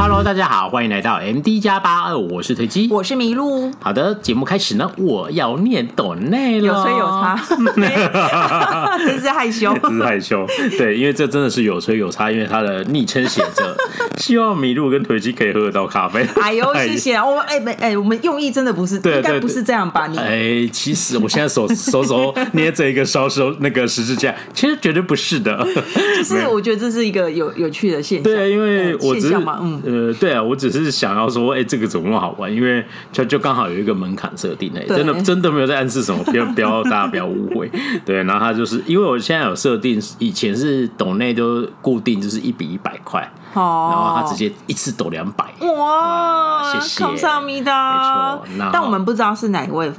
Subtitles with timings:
[0.00, 3.68] Hello，大家好，欢迎来到 MD 加八二，我是推机，我是麋鹿。
[3.80, 7.36] 好的，节目开始呢，我要念抖内了，有吹有差，
[9.04, 10.46] 真是害羞，真是害羞。
[10.78, 13.76] 对，因为这真的是有吹有差，因为他的昵称写着
[14.18, 16.26] 希望麋鹿跟腿鸡可以喝得到咖啡。
[16.40, 17.24] 哎呦，谢谢啊！
[17.24, 20.06] 我们哎没哎，我们用意真的不是，应该不是这样吧？
[20.06, 25.66] 你哎，其实我现在手手手捏着一个烧手那个十字架， 其实绝对不是的。
[26.18, 29.82] 就是我觉得这是一个有有趣的现象，对，因为我只是嗯。
[29.84, 32.52] 呃，对啊，我只是想要说，哎，这个怎么那么好玩？
[32.52, 37.70] 因为就就刚好有一个门槛设定，哎，真的真的没有在暗示什么，不要不要大家不要误会。
[38.04, 43.64] 对，然后他就是因为我现在有设定，以前是抖内都固定就是一比一百块，然
[43.96, 46.98] 后他直接一次抖两百，哇，谢谢，
[47.40, 49.92] 没错，但我们不知道是哪一位。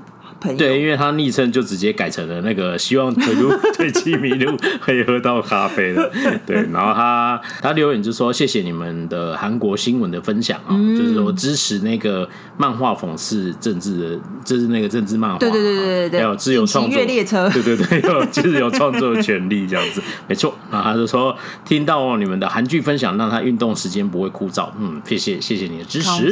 [0.58, 6.10] 对，因为他昵称就直接改成了那个 希望推鹿推机麋鹿可以喝到咖啡的。
[6.48, 20.56] 对，然后他他留言就说谢谢你们的韩国新闻的分享啊，嗯、就是说支持那个漫画讽刺政治的，就是那个政治漫画，对对对对对，还有自由创作列车，对对对， 有自由创作的权利这样子，没错。
[20.72, 21.36] 然后他就说
[21.66, 24.70] 听到你们的韩剧分享，让他运动时间不会枯燥。
[24.80, 26.32] 嗯，谢谢谢谢你的支持，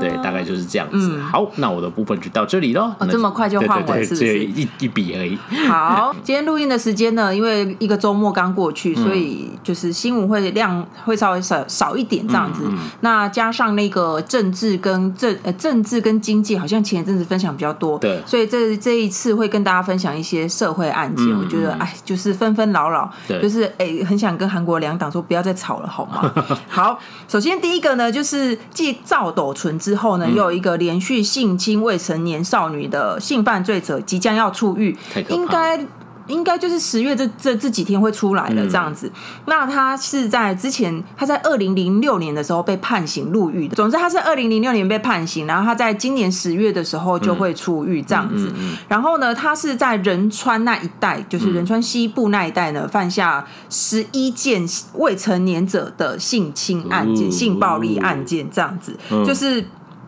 [0.00, 1.12] 对，大概就是这样子。
[1.14, 2.92] 嗯、好，那我的部分就到这里喽。
[3.14, 4.40] 这么快就换完，是不是？
[4.40, 5.38] 一一笔而已。
[5.68, 12.64] 好， 今天录音的时间呢，因为一个周末刚过去，所以就是新闻会量会稍微少少一点这样子。
[13.02, 21.24] 那加上那个政治跟政呃政治跟经济，好像前一阵子分享比较多，对，所以这这一次会跟大家分享一些社会案件。
[21.38, 23.08] 我觉得哎，就是纷纷扰扰，
[23.40, 26.34] 就是哎，很想跟韩国两党说不要再吵了，好吗？
[26.68, 26.98] 好，
[27.28, 33.03] 首先第一个呢，就是继赵斗淳之后呢，又有一个连续性侵未成年少女的。
[33.20, 34.96] 性犯罪者即将要出狱，
[35.28, 35.78] 应该
[36.26, 39.06] 应该就是十月这这这几天会出来了这样子。
[39.08, 39.12] 嗯、
[39.44, 43.76] 那他是在之前，他在二零零六年的时候被判刑入狱的。
[43.76, 48.50] 总之，他是二零零六年被判刑，然后他在今年十月的时候就会出狱这样子。
[48.88, 59.62] 然后呢，他是在仁川那一带，就是仁川西部那一带呢，犯下十一件未成年者的性侵案件、性暴力案件这样子，嗯、就是。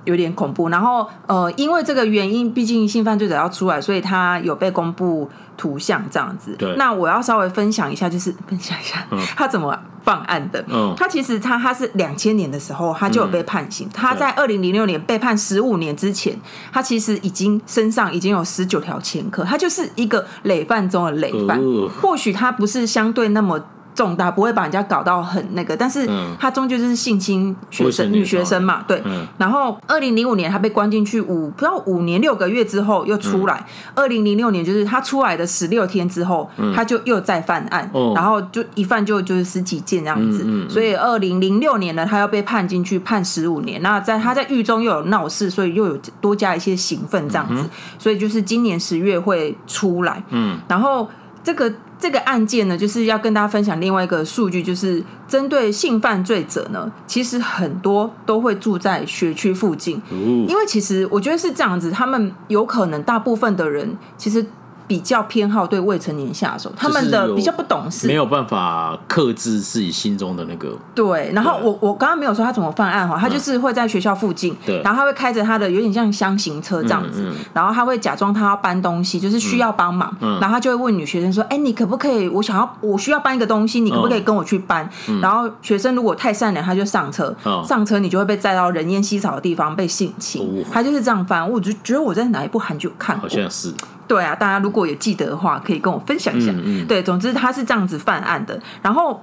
[0.06, 6.56] 有点恐怖，然后呃，因为这个原因，毕竟性犯罪者要出来，所以他有被公布图像这样子。
[6.58, 9.06] 对，那我要稍微分享一下，就是分享一下
[9.36, 10.64] 他怎么犯案的。
[10.68, 16.34] 嗯，他其实他他是两千年的时候他就有被判刑，嗯、他在二零零六年被判十五年之前，
[16.72, 21.58] 他其实已经身上已经有十九条前科，他就是一个累犯中的累犯。
[21.60, 23.60] 呃、或许他不是相对那么。
[23.96, 26.06] 重大不会把人家搞到很那个，但是
[26.38, 29.02] 他终究就是性侵学生女学生嘛，对。
[29.38, 33.64] 然后二零零五年他被关进去五不知道五年六个月之后又出来，
[33.94, 43.80] 二零零六年就是他出来的十六天之后，他就又再犯案，然后就一犯就就是十几件这样子，所以二零零六年呢，他要被判进去判十五年。
[43.80, 47.64] 那在他在狱中又有闹事，所以又有多加一些刑分这样子，
[47.98, 50.22] 所以就是今年十月会出来。
[50.28, 51.08] 嗯，然后
[51.42, 51.72] 这个。
[51.98, 64.44] 这个案件呢，就是要跟大家分享另外一个数据，就是针对性犯罪者呢，其实很多都会住在学区附近，因为其实我觉得是这样子，他们有可能大部分的人其实。
[64.86, 70.76] 比较偏好对未成年下手，他们的比较不懂事，没有办法克制自己心中的那个。
[70.94, 82.28] 对，然后我我刚刚没有说他怎么犯案哈，他就是会在学校附近，对，然后他会开着他的有点像箱型车这样子，然后他会假装他要搬东西，就是需要帮忙，然后他就会问女学生说：“哎，你可不可以？
[82.28, 84.88] 我想要，我需要搬一个东西，你可不可以跟我去搬？”
[85.20, 91.48] 然后学生如果太善良，他就上车，上车你就会被载到人烟稀少的地方被性侵，他就是这样犯。
[91.50, 93.72] 我就觉得我在哪一部韩剧有看过，好像是。
[94.06, 96.52] 对啊，大家如果有记得的话，可以跟我分享一下。
[96.52, 99.22] 嗯嗯、对，总之他是这样子犯案的，然后，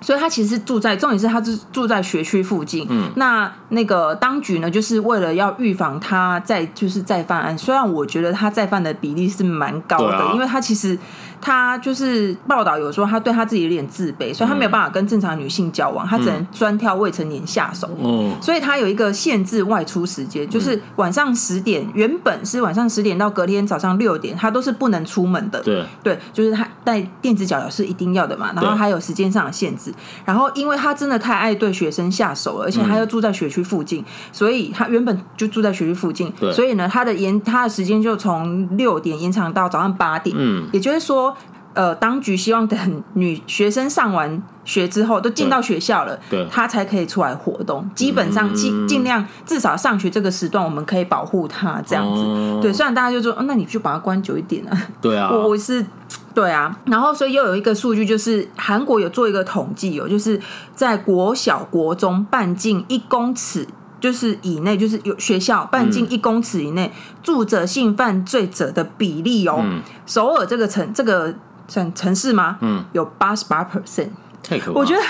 [0.00, 2.86] 所以他其实是住在，重点是他是住在学区附近。
[2.88, 7.56] 嗯，那那个当局呢，就是为了要预防他再就是再犯案。
[7.56, 10.98] 虽然我觉得他再犯的比例是蛮高的，啊、因为他其实。
[11.40, 17.88] 他就是报道有说，他对他自己有点自卑，所以他没有办法跟正常女性交往，他只能专挑未成年下手。
[18.02, 25.60] 嗯，所以他有一个限制外出时间，就是晚上十点，原本是晚上十点到隔天早上六点，他都是不能出门的。
[25.60, 29.87] 对，对，就是他带电子脚镣是一定要的嘛，然后还有时间上的限制。
[30.24, 40.34] 然后因为他真的太爱对学生下手了，而且他又住在学区附近，所以他原本就住在学区附近，所以呢，他的延他的时间就从六点延长到早上八点。
[40.38, 41.36] 嗯，也就是说。
[41.78, 47.88] 呃，当局希望等女学生上完学之后，都进到学校了，对，她才可以出来活动。
[47.94, 52.60] 基本上尽尽量至少上学这个时段，我们可以保护她这样子。
[52.60, 54.76] 对，虽然大家就说，哦，那你就把它关久一点啊。
[55.00, 55.86] 对啊，我我是。
[56.34, 60.40] 对啊，然后所以又有一个数据，就是韩国有做一个统计哦，就是
[60.72, 63.66] 在国小、国中半径一公尺
[64.00, 66.92] 就是以内，就是有学校半径一公尺以内、嗯、
[67.24, 69.58] 住着性犯罪者的比例哦。
[69.64, 71.34] 嗯、首尔这个城这个
[71.68, 72.56] 城城市吗？
[72.62, 74.08] 嗯，有八十八 percent，
[74.42, 74.80] 太可怕。
[74.80, 75.02] 我觉得，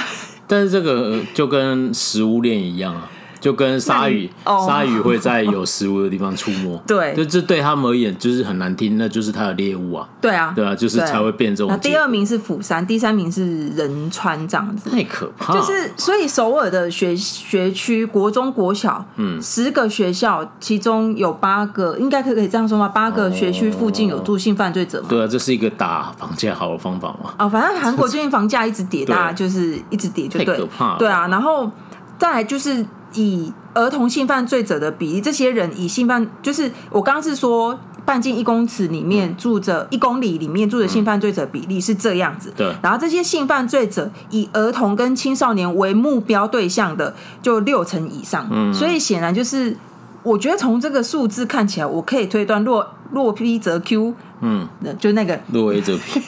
[0.46, 3.08] 但是这个就跟食物链一样啊。
[3.40, 6.80] 就跟鲨鱼，鲨鱼会在有食物的地方出没。
[6.86, 10.08] 对，就这对他们而言就是很难听，那就是它的猎物啊。
[10.20, 11.68] 对啊，对啊，就是才会变这种。
[11.70, 14.90] 那第二名是釜山，第三名是仁川，这样子。
[14.90, 15.52] 太可怕。
[15.54, 22.88] 就是所以首尔的学学区，国中、国小，嗯，十个学校，其中有八个，应该可可以这样说吗？
[22.88, 25.06] 八个学区附近有住性犯罪者吗？
[25.08, 27.32] 对啊，这是一个打房价好的方法嘛。
[27.38, 30.44] 哦，反正韩国最近房价一直跌，大家就是一直跌，就对。
[30.44, 30.98] 太可怕了。
[30.98, 31.70] 对啊，然后
[32.18, 32.84] 再来就是。
[33.14, 42.52] 以儿童性犯罪者的比例，这些人以性犯就是我刚刚是说半径一公尺里面住着一公里里面住着性犯罪者比例是这样子。
[42.56, 42.74] 对。
[42.82, 48.48] 然后这些性犯罪者以儿童跟青少年为目标对象的就六成以上。
[48.50, 48.72] 嗯。
[48.72, 49.76] 所以显然就是，
[50.22, 54.14] 我觉得从这个数字看起来，我可以推断若若 P 则 Q。
[54.40, 54.68] 嗯。
[54.98, 56.20] 就那个若 A 则 P。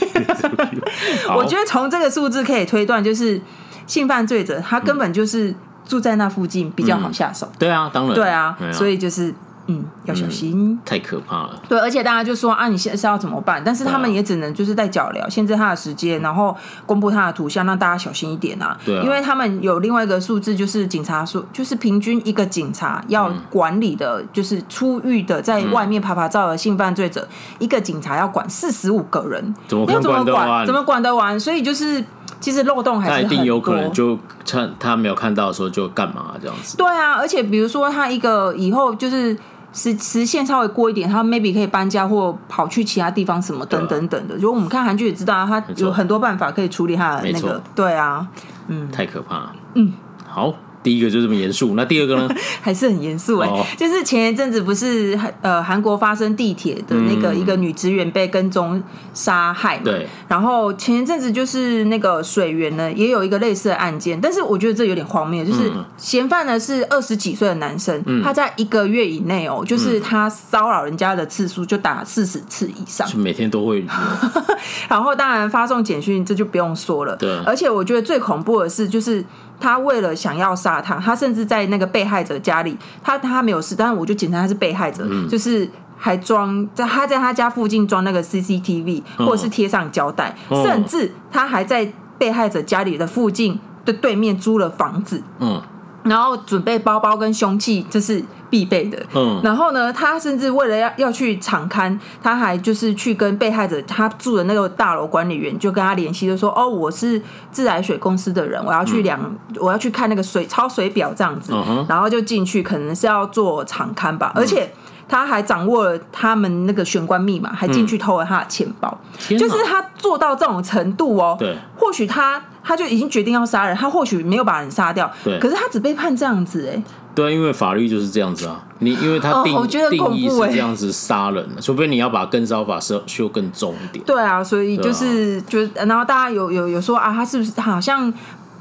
[1.37, 3.41] 我觉得从这个数字可以推断，就是
[3.87, 5.55] 性犯罪者他根本就是。
[5.90, 7.46] 住在那附近比较好下手。
[7.46, 9.34] 嗯，对啊，当然，对啊，所以就是。
[9.66, 11.62] 嗯，要小心，太可怕了。
[11.69, 13.62] 对，而且大家就说啊，你现在是要怎么办？
[13.64, 16.56] 但是他们也只能就是在脚镣，限制他的时间，然后
[16.87, 18.76] 公布他的图像，让大家小心一点啊。
[18.84, 27.28] 对，因为他们有另外一个数字，就是警察数，就是平均一个警察要管理的，就是出狱的，在外面爬爬照的性犯罪者，
[27.60, 30.66] 一个警察要管四十五个人，怎么管得完？
[30.66, 31.38] 怎么管得完？
[31.38, 32.04] 所以就是
[32.38, 33.15] 其实漏洞还是。
[33.15, 36.77] 他一定有可能就趁他没有看到的时候就干嘛这样子。
[36.77, 39.37] 对啊，而且比如说他一个以后就是。
[39.73, 44.35] 时时限稍微过一点，他 maybe 可以搬家或跑去其他地方什么等等等的。
[44.35, 47.62] 如果我们看韩剧也知道，他有很多办法可以处理他的那个。
[47.73, 48.27] 对啊，
[48.67, 49.53] 嗯，太可怕了。
[49.75, 49.93] 嗯，
[50.27, 50.53] 好。
[50.82, 52.29] 第一个就这么严肃，那第二个呢？
[52.62, 58.82] 还是很严肃哎，哦、就是前一阵子不是呃韩国发生地铁的那个一个女职员被跟踪
[59.12, 59.82] 杀害嘛？
[59.85, 60.06] 对。
[60.27, 73.85] 然后前一阵子就是那个水源呢，也有一个类似的案件，但是我觉得这有点荒谬，就是嫌犯呢是二十几岁的男生，嗯、他在一个月以内哦，就是他骚扰人家的次数就打四十次以上，就每天都会。
[74.88, 77.15] 然后当然发送简讯，这就不用说了。
[77.17, 77.31] 对。
[77.44, 79.23] 而且我觉得最恐怖的是，就是。
[79.60, 95.22] 他为了想要杀他，他甚至在那个被害者家里，他他没有事，但是我就简称他是被害者，嗯、就是还装在他在他家附近装那个 CCTV，或者是贴上胶带，哦、甚至他还在被害者家里的附近的对面租了房子。
[95.38, 95.60] 嗯。
[96.02, 98.99] 然后准备包包跟凶器，这是必备的。
[99.14, 107.20] 嗯，然后呢，他甚至为了要要去场刊，他还就是去跟被害者他住的那个大楼管理员就跟他联系，就说：“哦，我是
[107.52, 111.52] 自来水公司的人，我要去量，嗯、我要去看那个水抄水表这样子。
[111.55, 114.73] 嗯哼”然后就进去，可能是要做场刊吧，嗯、而且。
[115.10, 118.96] 他还掌握了他们那个玄关密码，还进去偷了他的钱包，
[119.28, 121.36] 嗯、就是他做到这种程度哦。
[121.36, 126.82] 对，或许他他就已经决定要杀人，他或许没有把人杀掉，对，可是他只被判这样子哎。
[127.12, 129.52] 对，因为法律就是这样子啊，你因为他定、
[129.90, 134.04] 定义是这样子杀人，除非你要把跟烧法修修更重一点。
[134.04, 138.12] 对啊，所以就是、啊、就然后大家有有有说啊，他是不是他好像。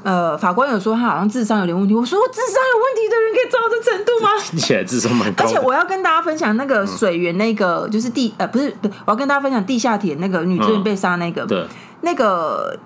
[0.02, 1.94] 呃，法官有说他好像智商有点问题。
[1.94, 4.30] 我说智商有问题的人可以做到这程度吗？
[4.50, 5.44] 听起来智商蛮高。
[5.44, 11.66] 而且我要跟大家分享那个水源，那个、嗯、就是地呃不是，我要跟大家分享地下铁那个女职员被杀那个，嗯、对，
[12.00, 12.78] 那个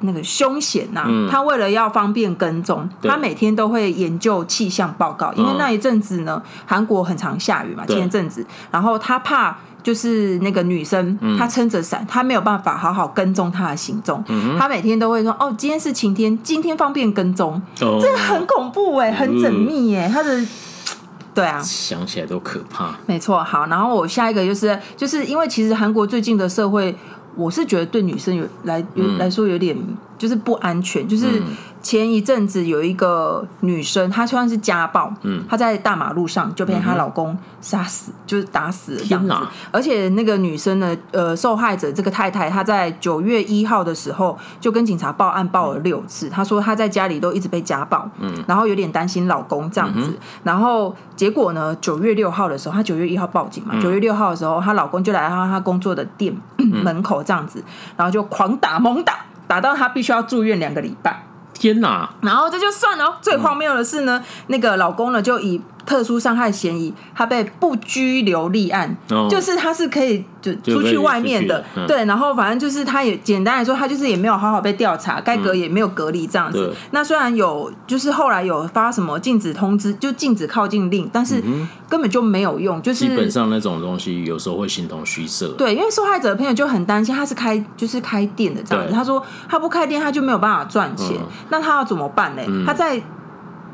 [0.00, 9.56] 那个凶险呐、啊，嗯、他为了要方便跟踪，他每天都会研究气象报告，因为那一阵子呢，韩国很常下雨嘛，前一阵子，然后他怕。
[9.82, 14.22] 就是那个女生，她撑着伞，她没有办法好好跟踪她的行踪。
[14.58, 20.40] 她每天都会说：“哦，今天是晴天，今天方便跟踪。”这个很恐怖哎，很缜密哎，她的
[21.34, 22.94] 对啊，想起来都可怕。
[23.06, 26.94] 没错，好，然后我下一个就是，就是因为其实韩国最近的社会，
[27.34, 29.74] 我是觉得对女生有来有来说有点
[30.22, 31.42] 就是不安全，就是。
[31.82, 39.34] 前一阵子有一个女生，她算是家暴，嗯，她在大马路上就被她老公杀死，嗯、就是打死了这样子。
[39.72, 57.60] 而且那个女生呢，呃，受害者这个太太，她在九月一号的时候就跟警察报案报了六次，她说她在家里都一直被家暴，嗯，然后有点担心老公这样子，嗯、然后结果呢，九月六号的时候，她九月一号报警嘛，九、嗯、月六号的时候，她老公就来到她工作的店、嗯、门口这样子，
[57.96, 59.14] 然后就狂打猛打，
[59.52, 61.26] 打到她必须要住院两个礼拜。
[61.52, 62.08] 天哪！
[62.22, 76.70] 然后这就算了，最荒谬的是呢，嗯、那个老公呢就以特殊伤害嫌疑，他被不拘留立案，哦、就是他是可以就出去外面的，嗯、对，然后反正就是他也简单来说，他就是也没有好好被调查，该隔也没有隔离这样子。
[76.72, 81.42] 嗯、那虽然有就是后来有发什么禁止通知，就禁止靠近令，但是
[81.88, 85.48] 根本就没有用，就是基本上那种东西有时候会形同虚设。
[85.58, 92.42] 对，因为受害者的朋友就很担心，他是开就是开店的这样子，他说他不开店他就没有办法赚钱，嗯、那他要怎么办呢？
[92.46, 93.02] 嗯、他在。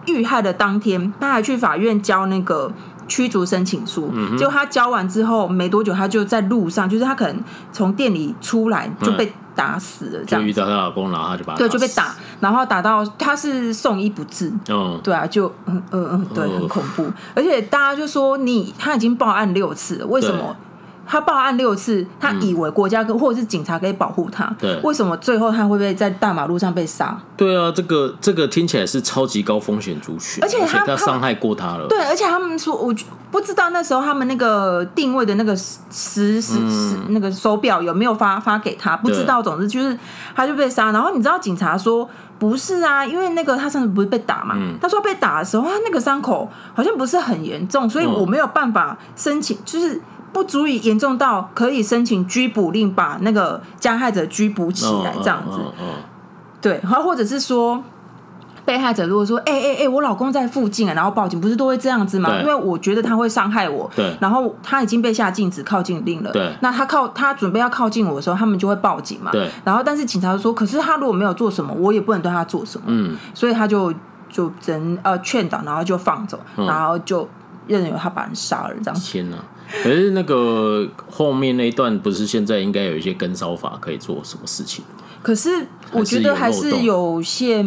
[0.08, 2.70] 遇害的当天，他还去法院交那个
[3.06, 4.10] 驱逐申请书。
[4.12, 10.24] 嗯、结果他交完之后没多久，他就在路上，就是他可能从店里出来就被打死了。
[10.26, 14.52] 这样、遇到她老公，然后他就把对就被打，然后打到他是送医不治。
[14.68, 17.04] 哦，对啊，就嗯嗯嗯，对，很恐怖。
[17.04, 20.56] 哦、而且大家就说你他已经报案六次了，为什么？
[21.10, 24.54] 他报案六次，他以为国家或者是警察可以保护他。
[24.58, 27.18] 对，为什么最后他会被在大马路上被杀？
[27.34, 31.86] 对啊，这个这个听起来是超级高风险族群，而且他伤害过他了。
[31.88, 32.94] 对，而且他们说，我
[33.30, 39.42] 不知道那时候他们那个定位的那个时时时、嗯、那个手表有没有发发给他，不知道。
[39.42, 39.98] 总之就是
[40.36, 40.92] 他就被杀。
[40.92, 42.06] 然后你知道警察说
[42.38, 44.54] 不是啊，因为那个他上次不是被打嘛？
[44.58, 49.98] 嗯、他说被打的时候，他那个伤口好像不是很严重，所以我没有办法申请，就是。
[50.32, 55.56] 不足以严重到可以申请拘捕令，把那个加害者拘捕起来这样子。
[55.56, 55.96] Oh, oh, oh, oh.
[56.60, 57.82] 对，然后或者是说，
[58.64, 62.38] 被害者如果说，哎哎哎，我老公在附近啊，然后报警，不是都会这样子吗？
[62.40, 63.90] 因为我觉得他会伤害我。
[63.96, 64.14] 对。
[64.20, 66.30] 然后他已经被下禁止靠近令了。
[66.32, 66.52] 对。
[66.60, 69.30] 那他靠他准备要靠近我的时候，他们就会报警嘛。
[69.30, 69.48] 对。
[69.64, 72.84] 然后，但是警察说，可是他如果没有做什么，我也不能对他做什么。
[72.88, 73.16] 嗯。
[73.32, 73.94] 所以他就
[74.28, 77.26] 就只能呃劝导，然后就放走，嗯、然后就
[77.66, 79.00] 任由他把人杀了这样。
[79.00, 79.36] 天哪！
[79.82, 84.82] 可是那个后面那一段不是现在应该有一些跟烧法可以做什么事情？
[85.22, 87.62] 可是我觉得还是有限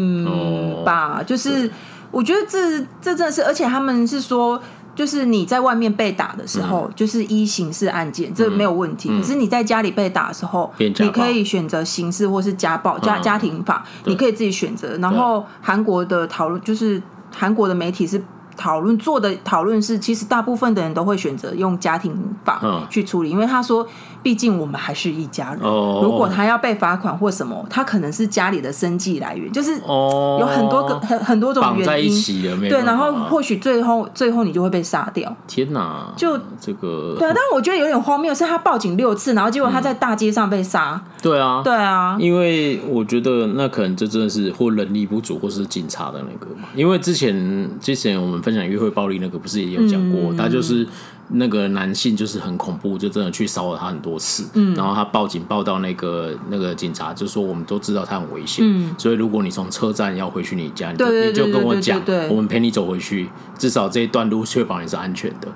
[0.83, 1.19] 吧。
[1.19, 1.69] 哦、就是
[2.09, 4.59] 我觉得这这真的是，而且他们是说，
[4.95, 9.09] 就是你在外面被打的时候，嗯、就是一刑事案件，这没有问题。
[9.11, 14.97] 嗯、可是你在家里被打的时候，你可以选择刑事或是家暴家家庭法，嗯、你可以自己选择。
[14.97, 16.99] 然后韩国的讨论就是
[17.31, 18.19] 韩国的媒体是。
[18.55, 23.87] 讨论做的讨论是，其实大部分的人都会选择用家庭法去处理，嗯、因为他说，
[24.21, 25.59] 毕竟我们还是一家人。
[25.61, 31.85] 哦、如果他要被罚款或什么，他可能是家里的生计来源，就是有很多个很很多种原因。
[31.85, 35.35] 在一起了，对，然后或许最后最后你就会被杀掉。
[35.47, 36.13] 天哪！
[36.15, 41.01] 就这个对啊，但我觉得有点荒谬，是他报警六次，然后结果他在大街上被杀。
[41.03, 46.67] 嗯、对啊，对啊，因为我觉得那可能这真的是或人力不足，或是警察的那个嘛。
[46.75, 50.87] 因为之前之前我们分享约会暴力那个，不是也有讲过，嗯、他就是。
[51.33, 65.47] 那个男性就是很恐怖，就真的去骚扰他很多次，嗯，然后他报警报到那个那个警察，就说我们都知道他很危险，嗯，所以如果你从车站要回去你家，你就你就跟我讲，我们陪你走回去，至少这一段路确保你是安全的。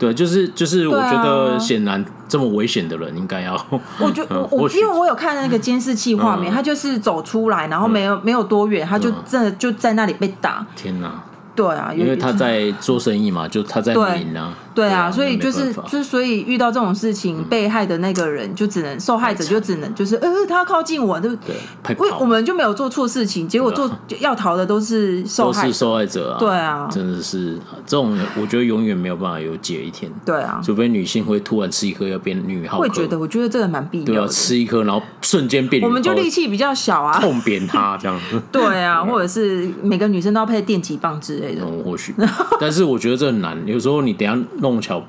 [0.00, 3.54] 对，就是就是，我觉得显然这么危险的人应该要，
[4.00, 10.66] 我觉我我因为我有看那个监视器画面，他就是走出来，然后没有没有多远，他就真的就在那里被打。
[10.74, 11.22] 天哪！
[11.60, 14.56] 对啊，因为他在做生意嘛，就他在赢啊。
[14.72, 21.94] 对啊，所以就是就是，所以遇到这种事情，被害的那个人就只能受害者就只能就是呃，他要靠近我，对不对？
[21.96, 23.90] 为我们就没有做错事情，结果做
[24.20, 26.38] 要逃的都是受害，都是受害者啊。
[26.38, 30.10] 对啊，真的是这种，我觉得永远没有办法有解一天。
[30.24, 32.84] 对啊，除非女性会突然吃一颗要变女浩克。
[32.84, 34.12] 会觉得，我觉得这个蛮必要的。
[34.12, 38.40] 对啊，吃一颗然后瞬间变，我们就力气比较小啊，痛扁他这样子。
[38.52, 42.14] 对啊，或者是每个女生都要配电击棒之类嗯，或许，
[42.60, 43.58] 但是我觉得这很难。
[43.66, 45.02] 有时候你等下弄巧。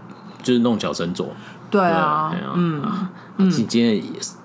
[0.44, 1.30] 就是弄巧成拙，
[1.72, 4.00] 对啊，嗯，今今天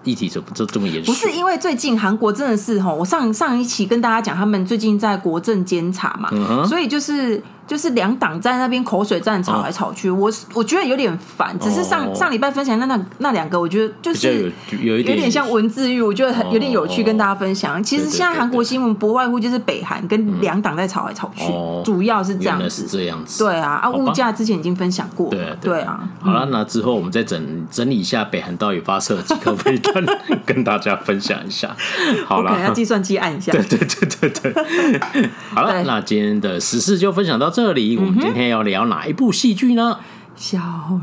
[0.04, 1.12] 议题怎么这这么严肃？
[1.12, 6.30] 不是因为最近韩国真的是哈，我上上一期跟大家讲，他们最近在国政监察嘛，
[6.64, 7.42] 所以就是。
[7.66, 11.52] 就是两党在那边口水战，吵来吵去，我我觉得有点烦。
[11.58, 17.82] 只是上上礼拜分享那那那两个，我觉得就是有点像文字狱，我觉得很有点有趣，跟大家分享。
[17.82, 21.52] 其实现在韩国新闻不外乎就是北韩跟两党在吵来吵去，
[21.84, 22.86] 主要是这样子。
[22.88, 23.42] 这样子。
[23.42, 25.28] 对啊，啊，物价之前已经分享过。
[25.30, 26.08] 对对啊。
[26.20, 30.04] 好了，那之后我们再整整理一下北韩到底发射几颗飞弹，
[30.44, 31.74] 跟大家分享一下。
[32.28, 33.52] 好了，要计算机按一下。
[33.52, 35.30] 对对对对对。
[35.48, 39.98] 好了，那今天的时事就分享到这里，我们今天要聊哪一部戏剧呢？
[40.36, 40.58] 小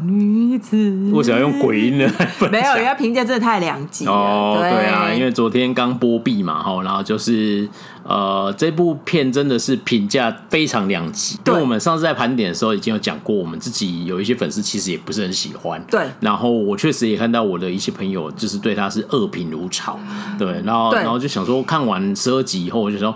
[0.05, 2.08] 女子，为什么要用鬼音呢？
[2.51, 4.58] 没有，人家评价真的太两极哦。
[4.60, 7.67] 对，对啊，因为昨天刚播毕嘛，哈，然后就是
[8.03, 11.38] 呃，这部片真的是评价非常两极。
[11.43, 15.83] 对，我们上次在盘点的时候已经有讲过，我们自己有一些粉丝其实也不是很喜欢。
[15.89, 20.00] 对，然后我确实也看到我的一些朋友就是对他是恶评如潮。
[20.38, 23.15] 对，然后然后就想说，看完十二集以后，我就说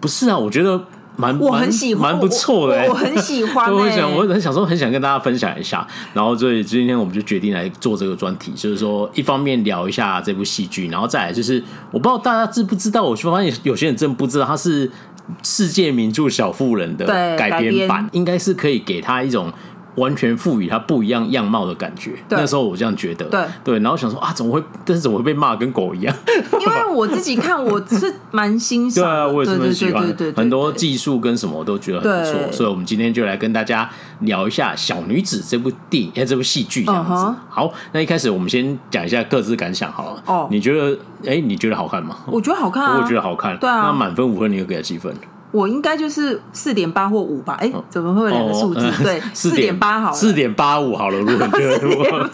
[0.00, 0.82] 不是啊，我觉得。
[1.20, 3.72] 蛮我很喜欢，蛮不错的、欸我，我很喜欢、欸。
[3.72, 5.86] 我想，我很想说，很想跟大家分享一下。
[6.14, 14.90] 然后，所以今天我们就决定来做这个专题，就是说，一方面聊一下这部戏剧，然后再来就是，我不知道大家知不知道，我发现有些人真不知道，它是
[15.42, 19.52] 世界名著《小妇人》的改编版，应该是可以给他一种。
[19.96, 22.12] 完全赋予他不一样样貌的感觉。
[22.28, 24.62] 那时候我这样觉得，对对，然后想说啊，怎么会？
[24.84, 26.14] 但是怎么会被骂跟狗一样？
[26.60, 29.04] 因为我自己看，我是蛮欣赏。
[29.04, 30.02] 对啊，我也是蛮喜欢。
[30.04, 32.52] 对对对，很多技术跟什么我都觉得很不错。
[32.52, 33.88] 所以，我们今天就来跟大家
[34.20, 37.34] 聊一下《小女子》这部电影，哎，这部戏剧这样子。
[37.48, 40.22] 好，那一开始我们先讲一下各自感想好了。
[40.26, 40.96] 哦，你觉得？
[41.26, 42.16] 哎，你觉得好看吗？
[42.26, 43.54] 我觉得好看啊，我觉得好看。
[43.58, 45.14] 对啊，那满分五分，你又给他几分？
[45.52, 47.56] 我应该就是四点八或五吧？
[47.60, 48.80] 哎，怎么会有两个数字？
[48.86, 51.18] 哦、对， 四点八好，四点八五好了。
[51.18, 52.30] 如果你觉得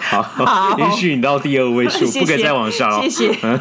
[0.00, 3.00] 好， 允许你到第二位数， 不可以再往下了。
[3.02, 3.60] 谢谢。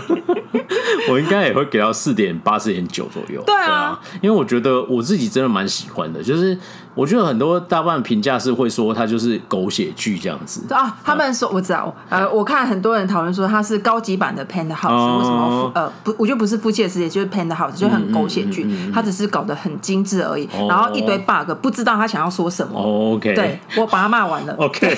[1.10, 3.42] 我应该也会给到四点八、四点九左右。
[3.46, 6.58] 对啊，因为我觉得我自己真的蛮喜欢的，就是。
[6.96, 10.98] 我觉得很多大半评价是会说它就是狗血剧这样子啊。
[11.04, 15.72] 他们说我知道，呃，我看很多人讨论说它是高级版的 Penthouse，为什么？
[15.76, 22.80] 呃，不，我觉得不是夫妻的世界，就是 Penthouse，就很狗血剧，它只是搞得很精致而已，然后一堆 bug，不知道他想要说什么。
[22.80, 24.56] OK，对，我把他骂完了。
[24.60, 24.96] OK，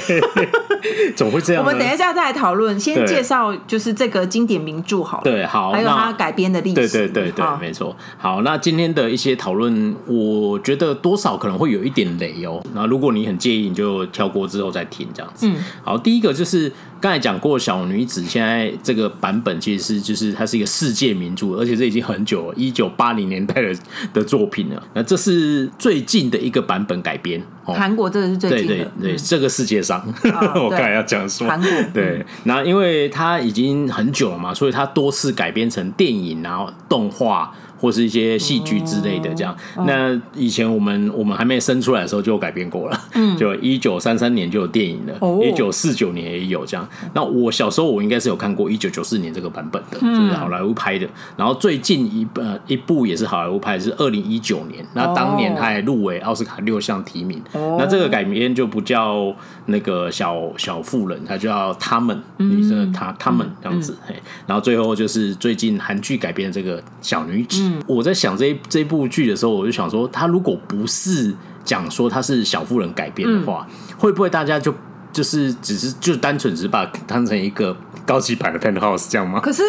[1.18, 1.64] 怎么会这样？
[1.64, 5.24] 我们等一下再来讨论，先介绍就是这个经典名著好了。
[5.24, 6.76] 对，好，还有它改编的历史。
[6.76, 7.96] 对对对对，没错。
[8.18, 12.62] 好，那今天的一些讨论，我觉得多少可能会有一点雷哦。
[12.74, 15.48] 那如果你很介意，你就跳过之后再听这样子。
[15.48, 23.76] 嗯，好，第一个就是刚才讲过，小女子现在这个版本其实是就是它是一个世界名著，而且这已经很久了，一九八零年代的
[24.14, 24.84] 的作品了。
[24.94, 27.42] 那这是最近的一个版本改编。
[27.66, 30.02] 韩国这个是最近的，对对对，这个世界上
[30.56, 32.26] 我刚才要讲说韩国对。
[32.46, 37.54] 那因为它已经很久了嘛，所以它多次改编成电影，然后动画。
[37.80, 39.56] 或是一些戏剧之类的，这样。
[39.86, 46.88] 那以前我们我们还没生出来的时候就有改编过了，嗯 就一九三三年就有电影了，一九四九年也有这样。
[47.14, 51.08] 那我小时候我应该是有看过一九九四年这个版本的，就是好莱坞拍的。
[51.36, 54.86] 然后最近一呃一部也是好莱坞拍的，是二零一九年。
[54.94, 57.42] 那当年他还入围奥斯卡六项提名。
[57.54, 59.34] 那这个改编就不叫
[59.68, 63.96] 那个小小妇人，他叫他们女生的他他们这样子。
[64.06, 67.72] 嘿，然后最后就是最近韩剧改编的这个小女子。
[67.86, 74.74] 我在想这这部剧的时候，我就想说，她如果不是讲说她是小妇人改编的话，嗯、会不会大家就
[75.12, 77.76] 就是只是就单纯只是把当成一个
[78.06, 79.40] 高级版的 Penthouse 这样吗？
[79.40, 79.64] 可是。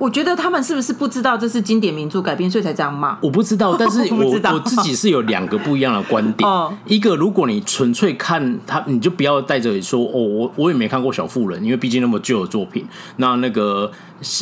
[0.00, 3.18] 我觉得他们是不是不知道这是经典名著改编，所以才这样骂？
[3.20, 6.48] 我不知道，但是 我我，我自己是有两个不一样的观点。
[6.48, 12.86] 哦、一个，如果你纯粹看他，你就不要带着说哦，我我也没看过小妇人，因为毕竟那么旧的作品。
[13.16, 13.92] 那那个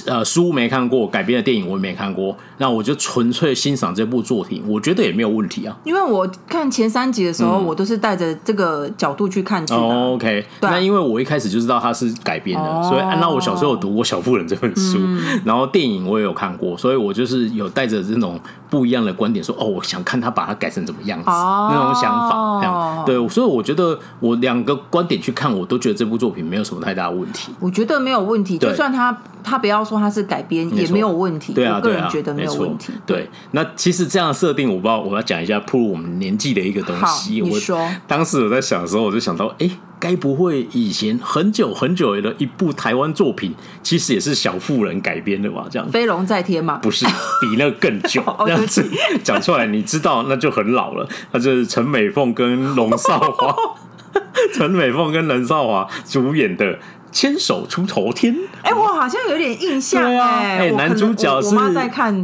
[0.07, 5.77] 呃书没看过，改编的电影我也没看过，那我就纯粹欣赏这部作品，我觉得也没有问题啊。
[5.83, 9.81] 因为我看前三集的时候，嗯、我都是带着这个角度去看去的。
[9.81, 14.99] 哦、OK，对那因为我一开始就知道它是改编的，哦、所以按照我小时候有读过《小妇人》这本书。
[15.01, 27.51] 嗯然后电影我也有看过，所以我就是有带着这种不一样的观点说，哦，我想看他把它改成怎么样子，哦、那种想法，这样对，所以我觉得我两个观点去看，我都觉得这部作品没有什么太大的问题。
[27.61, 31.55] 我觉得没有问题，就算他他不要说他是改编，也没有问题。
[31.55, 32.93] 对啊，个人觉得没有问题。
[33.07, 37.41] 对，对，那其实这样的设定，我不知道我要讲一下暴露我们年纪的一个东西。
[37.41, 39.71] 你说，我当时我在想的时候，我就想到，哎。
[39.99, 45.67] 该不会以前很久很久的一部台湾作品，其实也是小妇人改编的吧？
[45.71, 46.79] 这样飞龙在天吗？
[46.83, 47.05] 不是，
[47.41, 48.23] 比那个更久。
[48.41, 48.85] 这样子
[49.23, 51.09] 讲出来，你知道那就很老了。
[51.33, 53.55] 那就是陈美凤跟龙少华，
[54.55, 56.79] 陈美凤跟龙少华主演的。
[57.11, 61.55] 牵手出头天，哎，我好像有点印象，对啊，哎，男主角是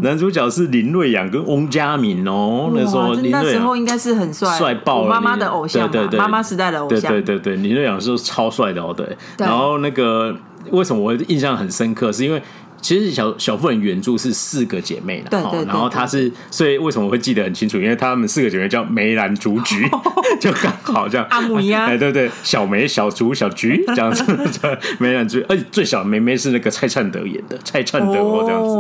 [0.03, 10.37] 男主角是林瑞阳跟翁佳明哦，那时候那时候应该是很帅，帅爆了，妈妈的偶像，对对对，妈妈时代的偶像，对对对，林瑞阳是超帅的哦，对，然后那个
[10.71, 12.43] 为什么我印象很深刻，是因为。
[12.85, 17.79] 其实小小妇人原著是四个姐妹的，然后她是，所以为什么会记得很清楚？
[17.79, 19.89] 因为她们四个姐妹叫梅兰竹菊，
[20.39, 21.27] 就刚好这样。
[21.31, 24.23] 阿姆呀， 哎，对对，小梅、小竹、小菊这样子，
[25.01, 28.75] 梅兰竹，而且最小的妹妹是那个蔡灿德演的，蔡灿德哦这样子。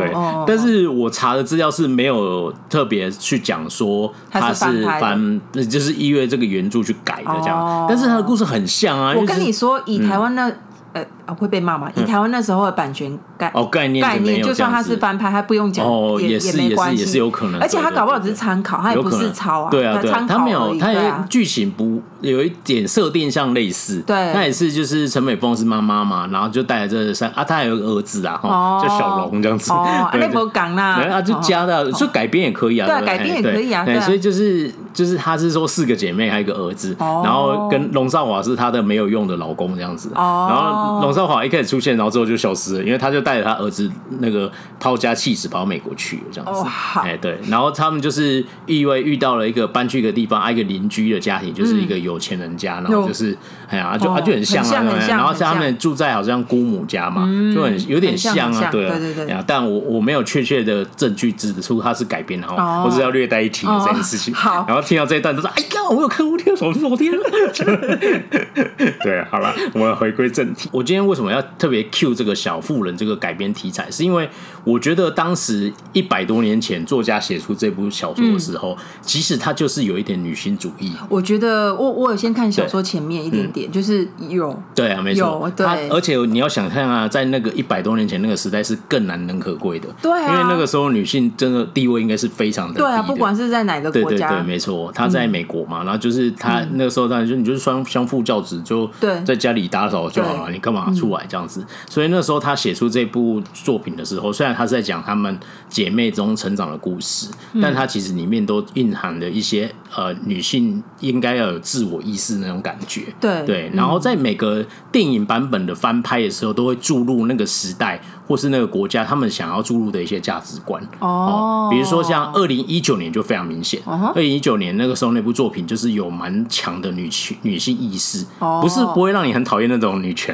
[0.00, 0.10] 对，
[0.46, 4.64] 但是我查的资料是没有特别去讲说他是
[4.98, 7.84] 翻，就是依约这个原著去改的这样。
[7.86, 9.12] 但是他的故事很像啊。
[9.14, 10.56] 我跟你说，以台湾的。
[10.92, 11.04] 呃
[11.38, 11.90] 会被骂嘛？
[11.94, 17.60] 以台湾那时候的版权概哦概念概念，就算他是翻拍，他不用讲哦，也是也是也是有可能。
[17.60, 19.70] 而且他搞不好只是参考，他也不是抄啊。
[19.70, 24.00] 对啊对，他没有，他剧情不有一点设定像类似。
[24.00, 29.70] 对，那也是就是陈美凤是妈妈嘛，然后就带着这三啊，他还有个儿子啊，哦，叫小龙这样子。
[29.72, 33.84] 哦， 那不讲啦，然后就加到，就改编也可以啊，对，改编也可以啊。
[33.84, 40.10] 对，所以就是就是他是说四个姐妹还有一个儿子，然后跟龙少华是他的没有用的老公这样子。
[40.14, 43.90] 哦，然后龙少华一开始出现，然后之后就消失了，因为他就带着他儿子
[44.20, 46.64] 那个抛家弃子跑到美国去了这样子。
[47.00, 53.36] 哎，对，然后他们就是意外遇到了一个搬去一个地方，一个邻居的家庭，就是一个有钱人家，然后就是
[53.68, 57.22] 哎呀，就就很像啊，然后他们住在好像姑母家嘛，
[57.54, 59.36] 就很有点像啊，对对对。
[59.46, 64.32] 但我我没有确切的证据指出他是改编，然后我只要略带一提这件事情。
[64.32, 67.12] 好，然后听到这一段，他说：“哎呀，我有看过天手，我天！”
[69.02, 70.68] 对，好了，我们回归正题。
[70.70, 73.90] 我今天为什么要特别 cue 这个小妇人这个改编题材？
[73.90, 74.28] 是因为
[74.64, 80.92] 我觉得当时一百多年前作家写出这部小说的时候，其实他就是有一点女性主义。
[81.08, 85.66] 我觉得我我有先看小说前面一点点，就是有对啊，没错，对。
[85.88, 98.88] 而且你要想象啊，在那个一百多年前那个时代是更难能可贵的，对啊，因为那个时候女性真的地位应该是非常的低的，对啊，不管是在哪个国家，对对对，没错，他在美国嘛，然后就是他那个时候当然就你就是双相夫教子，就
[99.24, 101.64] 在家里打扫就好了，你干嘛出来这样子？
[101.88, 107.28] 所以那时候他写出这部作品的时候，虽然他是在讲他们姐妹中成长的故事，
[107.60, 113.70] 但他其实里面都蕴含了一些呃女性应该要有自我意识那种感觉，对对。
[113.74, 118.00] 然后在每个电影版本的翻拍的时候，都会注入那个时代。
[118.30, 123.82] 或是那个国家，他们想要注入的一些价值观哦，比如说像二零一九年就非常明显。
[123.84, 128.24] 二零一九年那个时候那部作品就是有蛮强的女权女性意识，
[128.62, 130.32] 不是不会让你很讨厌那种女权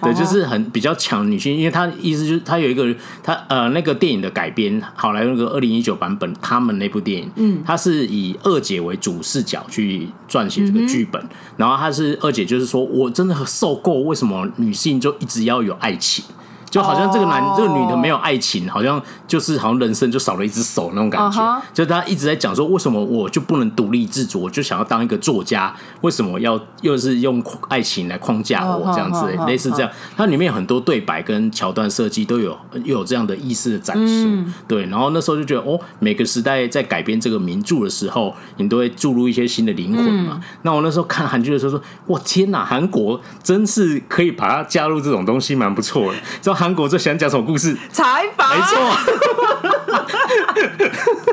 [0.00, 2.86] 对，就是很比较强女性，因为她意思就是她有一个
[3.22, 11.22] 她呃那个电影的改编，好莱坞那个二零一九版本，他们那部电影，嗯，它是以二姐为主视角去撰写这个剧本，
[11.58, 16.24] 然后她是二姐就是说我真的很受够，为什么女性就一直要有爱情？
[16.74, 17.56] 就好像这个男、oh.
[17.56, 21.40] 这个女的没有爱情，好像就是好像人生就少了一只手那种感觉。
[21.40, 21.62] Uh huh.
[21.72, 24.40] 就他一直在讲说，为什么我就不能独立自主？
[24.40, 29.24] 我就想要当一个作家，为什么要又是用爱情来框架我这样子？
[29.46, 34.26] 类似这样，它里面有很多对白跟桥段设计都有又有这样的意思的展示。
[34.26, 40.32] 嗯、对，然后那时候就觉得哦，每个时代在改编这个名著的时候，你都会注入一些新的灵魂嘛。
[40.34, 46.18] 嗯、那我那时候看韩剧的时候说，哇天哪，韩国真是可以把它加入这种东西，蛮不错的。
[46.42, 46.63] 知道。
[46.64, 47.76] 韩国最喜欢讲什么故事？
[47.92, 48.74] 采访，没错。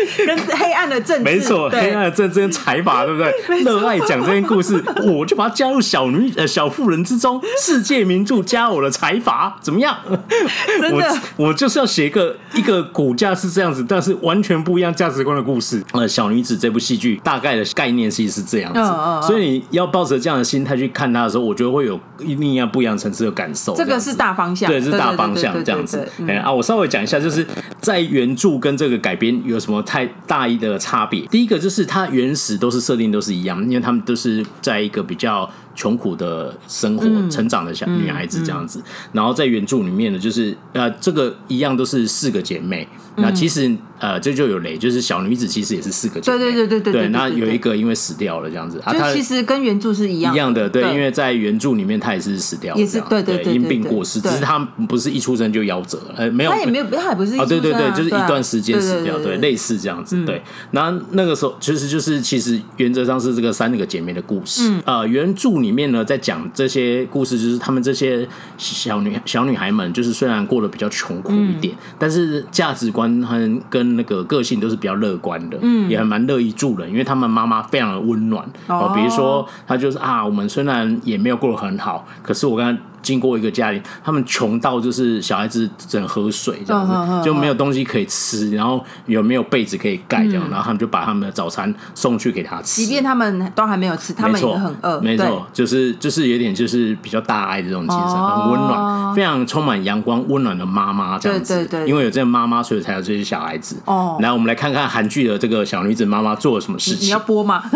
[0.26, 3.32] 跟黑暗的政治，没错，黑暗的政治跟财阀，对不对？
[3.64, 9.96] 热爱讲这些故事，我就把它加入小女呃小妇人之中，世界名著加我的财阀，怎么样？
[10.80, 15.82] 真的，我我就是要写一个一个骨架是这样子，但是完全不一样价值观的故事。
[15.92, 23.74] 呃，小女子这部戏剧大概的概念其实是这样子，所以你要抱着这样的心态去看它的时候，我觉得会有另一样不一样层次的感受。
[23.74, 26.08] 这个是大方向，对，是大方向这样子。
[26.26, 27.46] 哎啊，我稍微讲一下，就是
[27.80, 29.81] 在原著跟这个改编有什么？
[29.82, 31.26] 太大一的差别。
[31.26, 38.82] 第一个就是它原始都是设定都是一样，因为他们都是在一个比较穷苦的生活成长的小女孩子这样子。
[39.12, 42.86] 然后在原著里面呢，就是呃，这个一样都是四个姐妹。
[43.16, 43.70] 那其实
[44.02, 46.38] 呃，这就有雷，就是小女子其实也是四个姐妹。
[46.38, 47.02] 对对对对对。
[47.02, 50.68] 对，那有一个因为死掉了这样子啊，它其实跟原著是一样一样的。
[50.68, 54.20] 对，因为在原著里面她也是死掉了，也是对对对，因病过世。
[54.20, 57.36] 只是她不是一出生就夭折了，呃，没有，她也没有，她也不是。
[57.36, 60.24] 哦，对对对，就是一段时间死掉，对，类似这样子。
[60.24, 64.72] 对，那那个时候其实就是其实原则上是这个三个姐妹的故事。
[64.84, 68.26] 呃，原著里面呢，在讲这些故事，就是她们这些
[68.58, 78.92] 小女小女孩们，就是虽然过得比较穷苦一点，但是价值观和跟那个个性都是比较乐观的，嗯，也还蛮乐意助人，因为他们妈妈非常的温暖哦。
[78.94, 82.78] 比如说，他就是啊，我们虽然也没有过得很好，可是我刚刚。
[83.02, 92.82] 经过一个家里，他们穷到就是小孩子只能喝水这样子，就没有东西可以吃，然后有没有被子可以盖这样，然后他们就把他们的早餐送去给他吃。
[92.82, 95.00] 即便他们都还没有吃，他们也很饿。
[95.00, 101.54] 没错，就是就是有点就是比较大爱的这种精神，很温暖，非常充满阳光温暖的妈妈这样子。
[101.54, 103.76] 对对对，因为有这个妈妈，所以才有这些小孩子。
[103.84, 107.06] 哦，来我们来看看韩剧的这个小女子妈妈做了什么事情。
[107.06, 107.62] 你要播吗？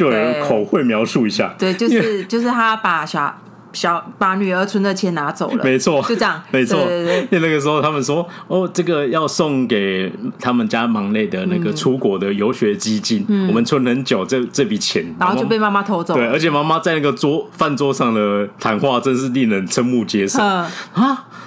[0.00, 1.54] 就有人口会描述一下。
[1.58, 3.36] 对，就是就是他把小。
[3.72, 6.76] 小把女儿存的钱拿走了，没错，就这样，没错。
[6.78, 16.20] 对对对，因为那个时候他们说，哦，这个要送给他们家忙内的那个出国的游学基金，嗯、我们存很久，这这笔钱，然后就被妈妈偷走了。
[16.20, 20.68] 对，而且妈妈在那个桌饭桌上的谈话真是令人瞠目结舌啊！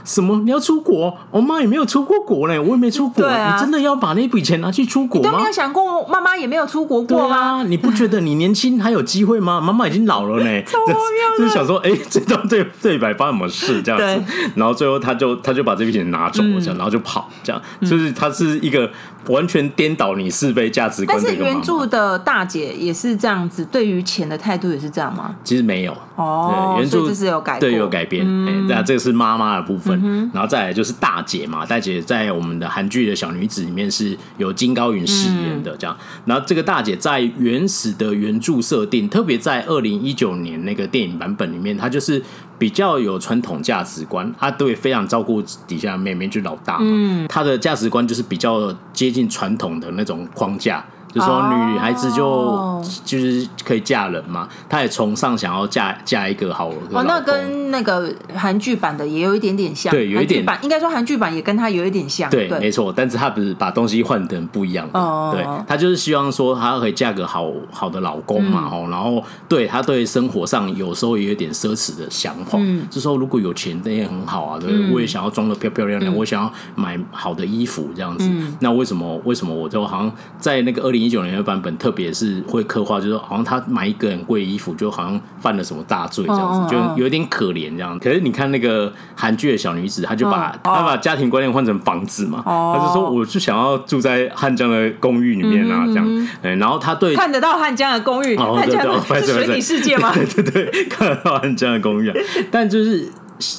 [0.03, 0.39] 什么？
[0.43, 1.15] 你要出国？
[1.31, 3.23] 我妈也没有出过国呢，我也没出国。
[3.25, 5.29] 啊、你真的要把那笔钱拿去出国吗？
[5.29, 7.37] 你都没有想过，妈妈也没有出国过吗？
[7.37, 9.61] 啊、你不觉得你年轻还有机会吗？
[9.61, 10.77] 妈妈已经老了呢， 就
[11.37, 14.33] 就是想说，哎、欸，这段对对白发生什么事这样子？
[14.55, 18.89] 然后最后他就他就把这笔钱拿走了，这样，然后就跑，这样，嗯、就是他是一个
[19.29, 21.23] 完全颠倒你是非价值观的。
[21.25, 25.35] 但是原著的大姐也是这样子，对于钱的态度也是这样吗？
[25.43, 28.23] 其实没有哦，原著是有改，对，有改编。
[28.47, 29.92] 哎，那这个是妈妈的部分，
[30.33, 35.97] 然后再来就是大姐嘛，大姐在我们的韩剧的小女子里面是由金高云饰演的，这样。
[36.25, 42.21] 然后这个大姐在原始的原著设定，特别在二零一九年那个电影版本里面，她就是
[42.57, 50.83] 比较有传统价值观，她对非常照顾底下的妹妹，就老大嘛，她的价值观就是比较接近传统的那种框架。
[51.13, 52.85] 就说女孩子就、oh.
[53.05, 60.43] 就是可以嫁人嘛，她也崇尚想要嫁嫁一个好的哦，那跟那个韩剧版的也有一点点像，对，有一点。
[60.43, 62.59] 版应该说韩剧版也跟她有一点像，对，对。
[62.59, 65.33] 没错，但是她不是把东西换得很不一样的，oh.
[65.33, 87.97] 对，她就是希望说她可以嫁个好好的老公嘛，哦、嗯，然后对她对生活上有时候也有点奢侈的想法，嗯，就说如果有钱那也很好啊，对，嗯、我也想要装的漂漂亮亮，嗯、我想要买好的衣服这样子，嗯、那为什么为什么我就好像在那个二零一九年的版本，特别是会刻画，就是好像他买一个很贵衣服，就好像犯了什么大罪这样子，就有点可怜这样。
[87.99, 96.27] 可是你看那个韩剧的小女子，她就把她把家庭观念换成房子嘛，她就说我就想要住在汉江的公寓里面啊，这样。
[96.41, 98.81] 然后她对看得到汉江的公寓，汉江
[99.21, 100.13] 是水底世界吗？
[100.13, 102.13] 对 对对， 看得到汉江的公寓。
[102.49, 103.11] 但就是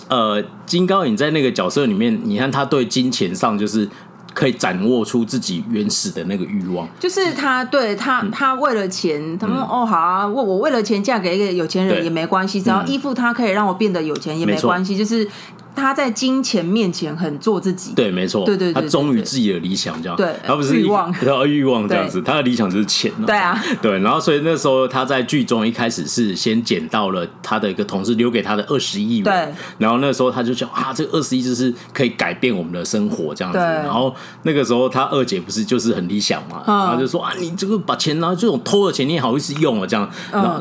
[0.09, 3.89] 呃，金高银在那个角色里面，你看他对金钱上就是。
[4.35, 15.27] 可以掌握出自己原始的那个欲望，就是他对他，他为了钱，他说哦好啊，我我为了钱嫁给一个有钱人也没关系，只要依附他可以让我变得有钱也没关系，就是。
[15.75, 40.09] 他在金钱面前很做自己，对，没错，对对，他忠于自己的理想，这样，对，他不是欲望，他欲望这样子，他的理想就是钱，对啊，对，然后所以那时候他在剧中一开始是先捡到了他的一个同事留给他的二十亿元，对，然后那时候他就想啊，这个二十亿就是可以改变我们的生活这样子，然后那个时候他二姐不是就是很理想嘛，然后就说啊，你这个把钱拿这种偷的钱你也好意思用啊这样，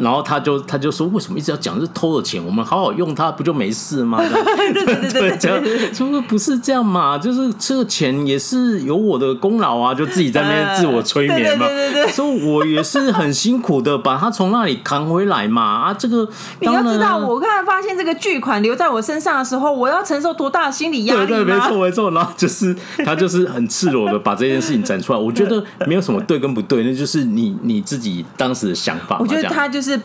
[0.02, 4.21] 然后他就他就说为什么一直要讲是偷的钱，我们好好用它不就没事吗？
[5.09, 5.93] 对对对对。
[5.93, 11.65] 说不是这样嘛，就是这个钱也是有我的功劳啊，就自己在那边自我催眠嘛。
[11.73, 15.61] 对对对所以我也是很辛苦的把他从那里扛回来嘛。
[15.61, 16.27] 啊，这个
[16.61, 21.27] 你要知道，我刚才发现这个巨款留在我身上的时候，我要承受多大的心理压力？
[21.27, 22.11] 对对，没错没错。
[22.11, 25.19] 然后就是他就是很赤裸的把这件事情展出来。
[25.19, 29.17] 我觉得没有什么对跟不对，那就是你你自己当时的想法。
[29.19, 29.99] 我觉得他就是。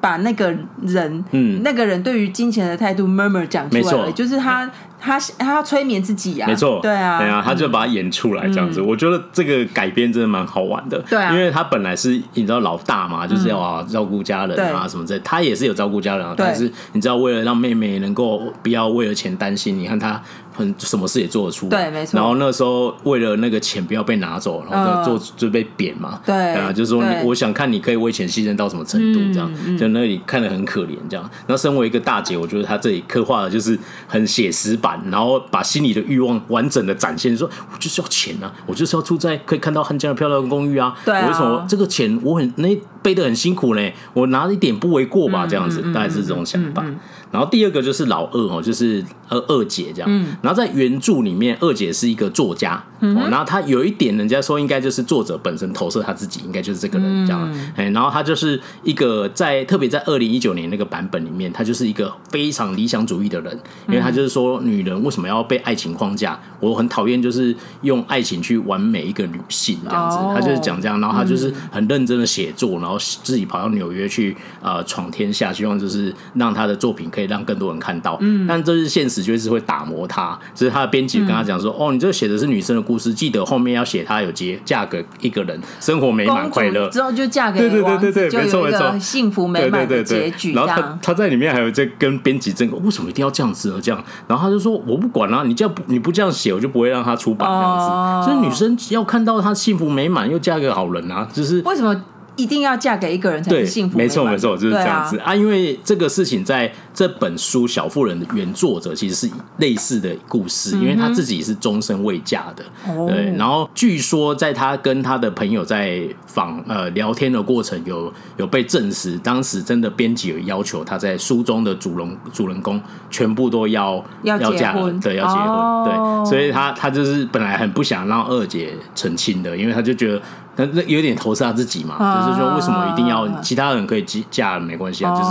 [0.00, 8.80] 把那个人，嗯，那个人对于金钱的态度，murmur 讲出来了，就是他，他，他要催眠自己呀，没错，对啊，对啊，他就把它演出来这样子。
[8.80, 20.20] 我觉得这个改编真的蛮好玩的，对啊，因为他本来是你知道老大嘛，就是要啊照顾家人啊什么的，他也是有照顾家人啊，但是你知道为了让妹妹能够不要为了钱担心，你看他。
[20.58, 22.18] 很什么事也做得出，对，没错。
[22.18, 31.30] 然后那时候为了那个钱不要被拿走，然后就做就被贬嘛，对啊，就是说我想看你可以为钱牺牲到什么程度，这样，就那里看得很可怜，这样。
[31.46, 43.92] 那身为一个大姐，我觉得她这里刻画的就是很写实版，然后把心里的欲望完整的展现，说我就是要钱啊，我就是要住在可以看到汉江的漂亮公寓啊，对，为什么这个钱我很那背得很辛苦呢？
[44.12, 46.84] 我拿一点不为过吧，这样子，大概是这种想法。
[47.30, 50.10] 然后第二个就是老二哦，就是二二姐这样。
[50.10, 50.36] 嗯。
[50.42, 52.82] 然后在原著里面，二姐是一个作家。
[53.00, 53.14] 嗯。
[53.30, 57.52] 然后她有一点，人家说应该就是作者本身投射他自己，应该就是这个人这样。
[57.76, 66.38] 哎，然后她就是一个在特别在二零一九年那个版本里面，她就是一个非常理想主义的人，因为她就是说，女人为什么要被爱情框架？
[66.60, 70.16] 我很讨厌就是用爱情去完美一个女性这样子。
[70.34, 77.08] 她就是讲这样，然后她就是很认真的写作，然后自己跑到纽约去呃闯天下，希望就是让她的作品。
[77.18, 80.38] 可以让更多人看到，嗯，但这是现实，就是会打磨他。
[80.54, 93.80] 只是他的编辑跟他讲说：“哦，你这个写的是女生的故事，记得后面要写她有结嫁给一个人，生活美满快乐，之后就嫁给对对对对对，没错没错，幸福美满的结局。”然后他他在里面还有在跟编辑争，为什么一定要这样子呢？
[93.82, 98.30] 这样，然后他就说：“我不管啊，你这样你不这样写，我就不会让他出版这样子。
[98.30, 102.00] 所以女生要看到她幸福美满又嫁给好人啊，就是为什么？”
[102.38, 105.34] 一定要嫁给一个人才是幸福，没错没错，就是这样子啊，啊。
[105.34, 113.34] 因为这个事情在这本书《小妇人》的原作者其实是类似的故事，嗯、因为他自己是终身未嫁的，哦、对。
[113.36, 126.30] 然后据说在他跟他的朋友在访呃聊天的过程有，有有被证实，当时真的编辑有要求他在书中的主人主人公全部都要要嫁了，对，要结婚，哦、对。
[126.30, 130.22] 所以他他就是本来很不想让二姐成亲的，因为他就觉得。
[130.58, 135.12] 那那有点投射他自己嘛，啊、就是说为什么一定要其他人可以嫁没关系啊？
[135.12, 135.30] 啊就是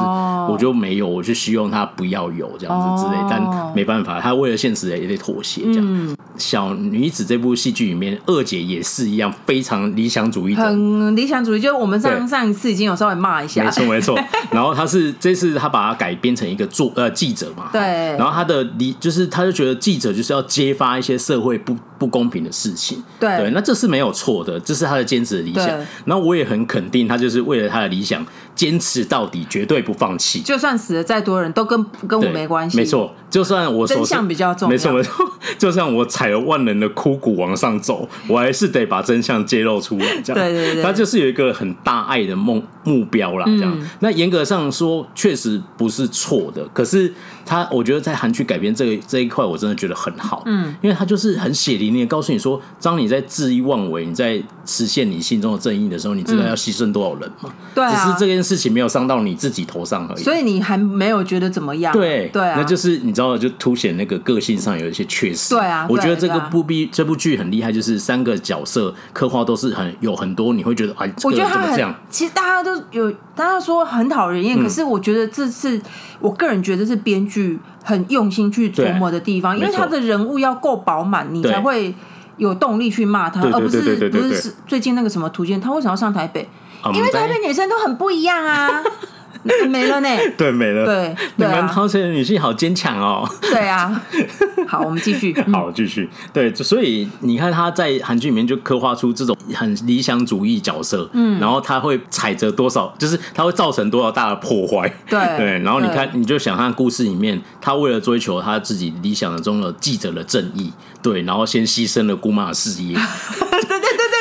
[0.52, 5.84] 我就没有，我就希望他不要有这样子之类，啊、但没办法，他为了现实也得妥协这样。
[5.84, 11.60] 嗯、小女子这部戏剧里面，二姐也是一样非常理想主义，很理想主义。
[11.60, 14.18] 就是我们上上一次已经有稍微骂一下，没错没错。
[14.52, 17.82] 然后他是这次他把它改编成一个作呃记者嘛，对。
[18.18, 23.38] 然后他的理就是他就觉得记者就是要揭发一些社会不不公平的事情，对。
[23.38, 25.68] 对，那这是没有错的，这是他的坚持的理想。
[26.06, 28.26] 然后我也很肯定，他就是为了他的理想
[28.58, 30.42] 坚持到底，绝对不放弃。
[30.42, 32.76] 就算死了再多人都跟跟我没关系。
[32.76, 34.70] 没错，就算我真相比较重要。
[34.70, 35.26] 没错没错，
[35.60, 40.06] 就算我踩了万人的枯骨往上走， 我还是得把真相揭露出来。
[40.24, 43.46] 这样，对对对，他就是有一个很大爱的梦目标啦。
[43.46, 46.68] 这样，嗯、那严格上说，确实不是错的。
[46.74, 47.14] 可是
[47.46, 50.42] 他，我觉得在韩剧改编这个这一块，我真的觉得很好。
[50.48, 57.54] 嗯，因为他就是很血淋淋的告诉你说，当你在恣意妄为，你在实现你心中的正义的时候，你知道要牺牲多少人吗？
[57.76, 60.24] 对、啊，只是这件事情没有伤到你自己头上而已。
[60.24, 61.92] 所以你还没有觉得怎么样？
[61.92, 65.54] 对对啊，那就是你知道，就凸显那个个性上有一些缺失。
[65.54, 71.94] 对啊，我觉得这个部剧这部剧很厉害，就是三个角色刻画都是很有很多，你会觉得哎，我觉得他怎么这样？
[72.10, 75.80] 其实大家都有，大家说很讨人厌，嗯、可是我觉得这次
[76.20, 81.94] 我个人觉得是编剧很用心去琢磨的地方，因为他的人物要够饱满，你才会。
[82.38, 83.82] 有动力去骂他，而不是
[84.12, 86.48] 不是最近那个什么图鉴，他为什么要上台北？
[86.94, 88.84] 因为台北女生都很不一样啊，
[89.70, 90.10] 没了呢。
[90.38, 90.86] 对，没了。
[90.86, 93.28] 对，你们桃城的女性好坚强哦。
[93.42, 94.02] 对啊。
[94.68, 95.34] 好，我们继续。
[95.54, 96.10] 好，继续。
[96.34, 104.92] 对，所以你看他在韩剧里面就刻画出这种很理想主义角色，嗯，然后他会踩着多少，就是他会造成多少大的破坏。
[105.08, 105.60] 对 对。
[105.60, 110.74] 然后你看，你就想看故事里面，他为了追求他自己理想的中的记者的正义。
[111.02, 112.94] 对，然后先牺牲了姑妈的事业。
[113.40, 113.80] 对对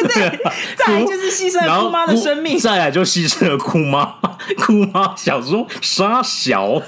[0.08, 4.14] 对对对， 再来就是牺牲了姑妈的生命，再来就牺牲了姑妈。
[4.64, 6.80] 姑妈想说杀小，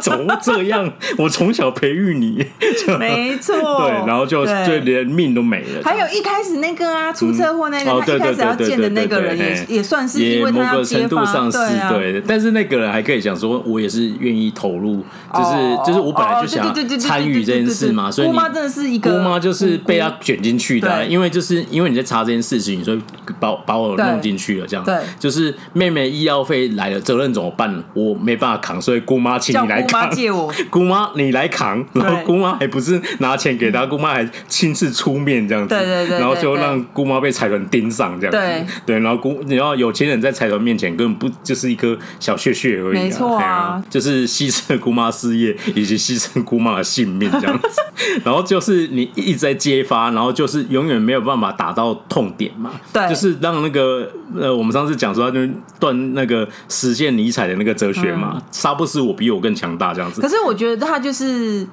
[0.00, 0.90] 怎么这样？
[1.18, 2.46] 我从小培育你，
[2.98, 3.54] 没错。
[3.56, 5.82] 对，然后就就连命都没了。
[5.84, 11.58] 还有一开始那个啊，出车祸那个，他一开始要见的那个人，也也算是因为他某个程度上是
[11.90, 12.22] 对。
[12.26, 18.10] 但是那个人还可以讲说，我也是愿意投入，就是就是我本来就想参与这件事嘛。
[18.10, 19.10] 所以姑妈真的是一个。
[19.10, 23.00] 姑妈就是被他卷进去的，因为就是因为你在查这件事情，所以
[23.40, 24.84] 把把我弄进去了，这样。
[24.84, 27.82] 对，就是妹妹医药费来了，责任怎么办？
[27.94, 30.08] 我没办法扛，所以姑妈请你来扛。
[30.10, 35.74] 借我， 姑妈你来扛，然后姑妈还不是拿钱给她，姑妈还亲自出面这样子。
[35.74, 36.18] 对对对。
[36.18, 38.38] 然后就让姑妈被财团盯上这样子。
[38.38, 42.94] 对对，然后姑，你要有钱人在财团面前根本不就是一颗小血血而已。
[42.94, 47.68] 没错啊，就是牺牲姑妈事业以及牺牲姑妈的性命这样子。
[48.24, 49.10] 然后就是你。
[49.16, 52.72] 一直在揭发，然后就是永远没有办法打到痛点嘛。
[52.92, 60.20] 对，就是让那个呃，我们上次讲说，他就断那个实现尼采的那个哲学嘛，杀、嗯、不死我，比我更强大这样子。
[60.20, 61.66] 可是我觉得他就是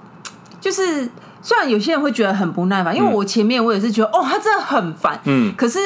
[0.60, 1.10] 就是，
[1.42, 5.20] 虽然有些人会觉得很不耐烦，因为我前面我也是觉得、嗯、哦，他真的很烦。
[5.26, 5.80] 嗯，可是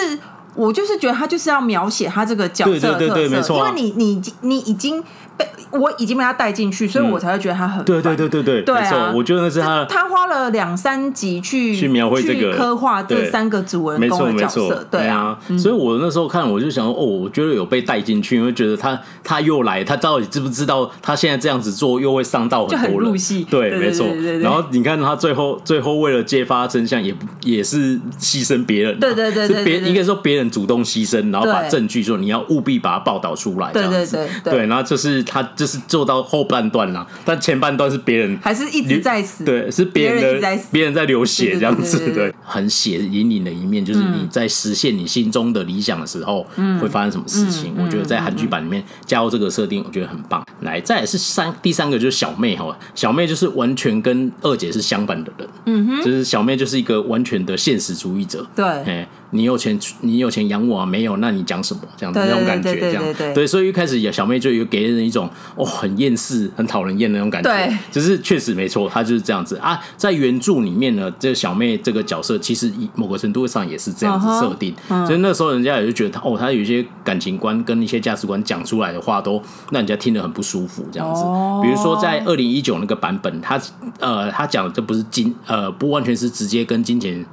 [0.55, 5.03] 我就是觉得他就是要描写他这个角色的特色，对对对对，没错、啊，因为你你你已经。
[5.37, 23.13] 被我已经被他带进去，所以我才会觉得他很对对对对对，对啊，我觉得那是他他花了两三集去去描绘这个刻画这三个主人公的角色，对啊，所以我那时候看我就想说，哦，我觉得有被带进去，因为觉得他他又来，他到底知不知道他现在这样子做又会伤到很多人，
[23.49, 24.07] 对，没错。
[24.41, 35.23] 然后你看他最后最后为了揭发真相，也也是牺牲别人，对对对，是别应该说别人主动牺牲，然后把证据说你要务必把它报道出来，对对对对，然后就是。
[35.27, 46.45] 他就是做到后半段啦，但前半段是别人还是一直在死，对，是别人的别人在流血这样子，对，很血淋淋的一面，就是你在实现你心中的理想的时候，
[46.81, 47.73] 会发生什么事情？
[47.77, 50.43] 我觉得在韩剧版里面加入这个设定，我觉得很棒。
[50.61, 60.85] 来，再来是三第三个就是小妹哈，小妹就是完全跟二姐是相反的人，嗯哼，就是小妹就是一个完全的现实主义者，对，哎你有钱，你有钱钱养我啊？
[60.85, 61.81] 没有，那你讲什么？
[61.97, 63.47] 这样子那种感觉，这样对。
[63.47, 65.16] 所以一开始小妹就有给人一种
[65.55, 67.49] 哦，很厌世、很讨人厌的那种感觉。
[67.49, 69.79] 对，就是确实没错，她就是这样子啊。
[69.95, 74.75] 在原著里面呢，这个小妹这个角色其实某个程度上也是这样子设定，
[75.07, 79.41] 所以那时候人家也就觉得哦，她有一些感情观跟一些价值观讲出来的话，都
[79.71, 81.23] 让人家听得很不舒服，这样子。
[81.63, 83.59] 比如说在二零一九那个版本，他
[83.99, 87.25] 呃，他讲的这不是金呃，不完全是直接跟金钱。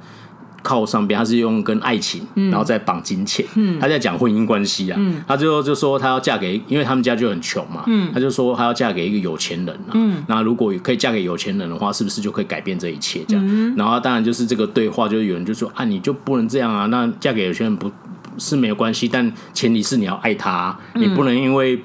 [0.65, 3.45] 靠上边，他是用跟爱情，然后再绑金钱。
[3.53, 4.97] 嗯，他在讲婚姻关系啊。
[4.99, 7.83] 嗯，他最后就说他要嫁给，因为他们家就很穷嘛。
[7.85, 9.93] 嗯，他就说他要嫁给一个有钱人啊。
[9.93, 13.23] 嗯，那如果可以嫁给有钱人的话，是不是就可以改变这一切？
[13.27, 13.45] 这样。
[13.47, 16.87] 嗯，然后当然就是这个对话，就是有人就说啊，你就不能这样啊。
[16.87, 17.91] 那嫁给有钱人不
[18.39, 21.79] 是没有关系，但前提是你要爱他啊，你不能因为。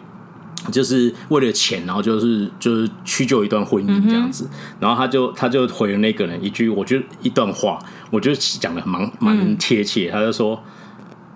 [0.71, 4.49] 就是为了钱，然后就是就是屈就一段婚姻这样子，
[4.79, 7.79] 然后他就他就回了那个人一句，我觉得一段话，
[8.11, 10.11] 我觉得讲的蛮蛮贴切。
[10.11, 10.63] 他就说：“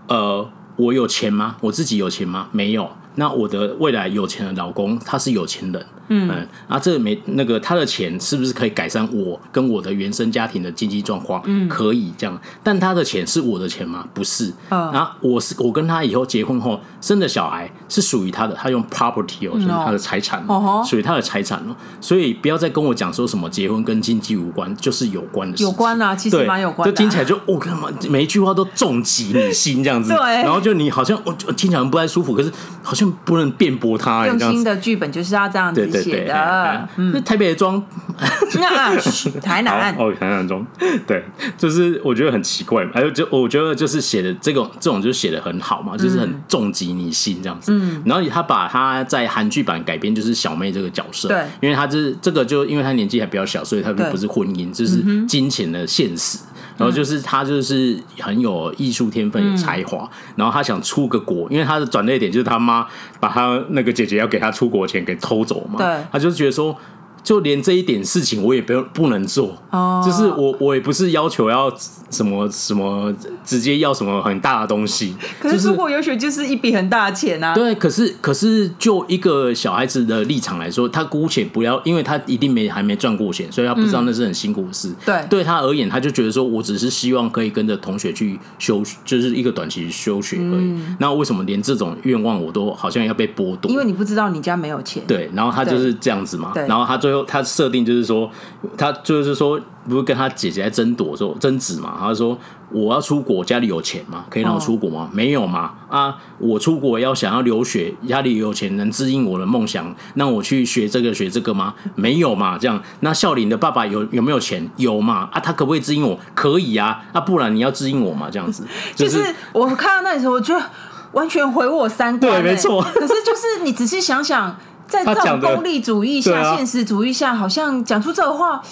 [0.08, 1.56] 呃，我有钱吗？
[1.60, 2.48] 我自己有钱吗？
[2.52, 2.90] 没有。
[3.16, 11.40] 那我的未来有钱的老公，他是有钱人。”嗯，然后这没那个他的钱是不是可以改善我跟我的原生家庭的经济状况？
[11.46, 14.06] 嗯，可以这样，但他的钱是我的钱吗？
[14.12, 14.52] 不是。
[14.68, 20.44] 然后我是我跟他以后结婚后生的小孩是属于他的，他用 property 哦，就是他的财产，
[20.84, 21.74] 属于他的财产哦。
[22.02, 25.62] 所以不要再跟我讲说什么结婚跟经济无关，就是有关的事。
[25.62, 26.92] 有关啊，其实蛮有关的。
[26.92, 30.10] 就听起来就我干嘛每一句话都重击你心这样子。
[30.12, 30.18] 对。
[30.42, 32.52] 然后就你好像我听起来很不太舒服，可是
[32.82, 34.26] 好像不能辩驳他。
[34.26, 35.84] 用心的剧本就是要这样子。
[36.02, 37.82] 写的，嗯，台北的庄，
[39.40, 39.94] 台南。
[39.96, 40.66] 哦，台南庄，
[41.06, 41.24] 对，
[41.56, 56.38] 就是我觉得很奇怪，还有就我觉得就是写的这种这种就写的很好嘛，就是很重击你心这样子，嗯，然后他把他在韩剧版改编就是小妹这个角色，对，因为他就是这个就因为他年纪还比较小，所以他就不是婚姻，就是金钱的现实。
[56.76, 62.86] 然后就是他就是很有艺术天分、有才华，然后他想出个国，因为他的转捩点就是他妈
[63.20, 66.76] 把他那个姐姐要给他出国钱给偷走嘛，对，他就觉得说。
[67.24, 70.04] 就连这一点事情我也不不能做，oh.
[70.04, 71.72] 就是我我也不是要求要
[72.10, 73.10] 什么什么
[73.42, 77.54] 直接要什么很大的东西，可是出国游学就是一笔很大的钱啊。
[77.54, 84.88] 对，可是可是就一个小孩子的立场来说，他姑且不要，因为他一定没还没赚过钱，所以他不知道那是很辛苦的事。
[84.90, 90.64] 嗯、对，对他而言，他就觉得说我只是希望可以跟着同学去休，就是一个短期休学而已。
[90.66, 93.70] 嗯、那为什么连这种愿望我都好像要被剥夺？
[93.70, 95.02] 因为你不知道你家没有钱。
[95.06, 96.50] 对，然后他就是这样子嘛。
[96.52, 98.28] 对然后他最后他设定就是说，
[98.76, 101.94] 他就是说，不是跟他姐姐在争夺说争执嘛？
[102.00, 102.36] 他说
[102.70, 104.24] 我要出国，家里有钱吗？
[104.28, 105.08] 可以让我出国吗？
[105.08, 105.74] 哦、没有嘛？
[105.88, 111.74] 啊，我出国要想要留学，家里有钱能支应我的梦想，让我去学这个学这个吗？
[111.94, 112.58] 没有嘛？
[112.58, 114.68] 这样，那孝林的爸爸有有没有钱？
[114.76, 115.28] 有嘛？
[115.30, 116.18] 啊，他可不可以支应我？
[116.34, 118.28] 可以啊，啊，不然你要支应我嘛？
[118.30, 120.64] 这样子， 就是、就是、我看到那里时候，我觉得
[121.12, 122.42] 完全毁我三观、欸。
[122.42, 122.82] 对，没错。
[122.82, 124.56] 可是就是你仔细想想。
[124.86, 128.62] 在这种功利主义下、啊、现实主义下，好像讲出这个话，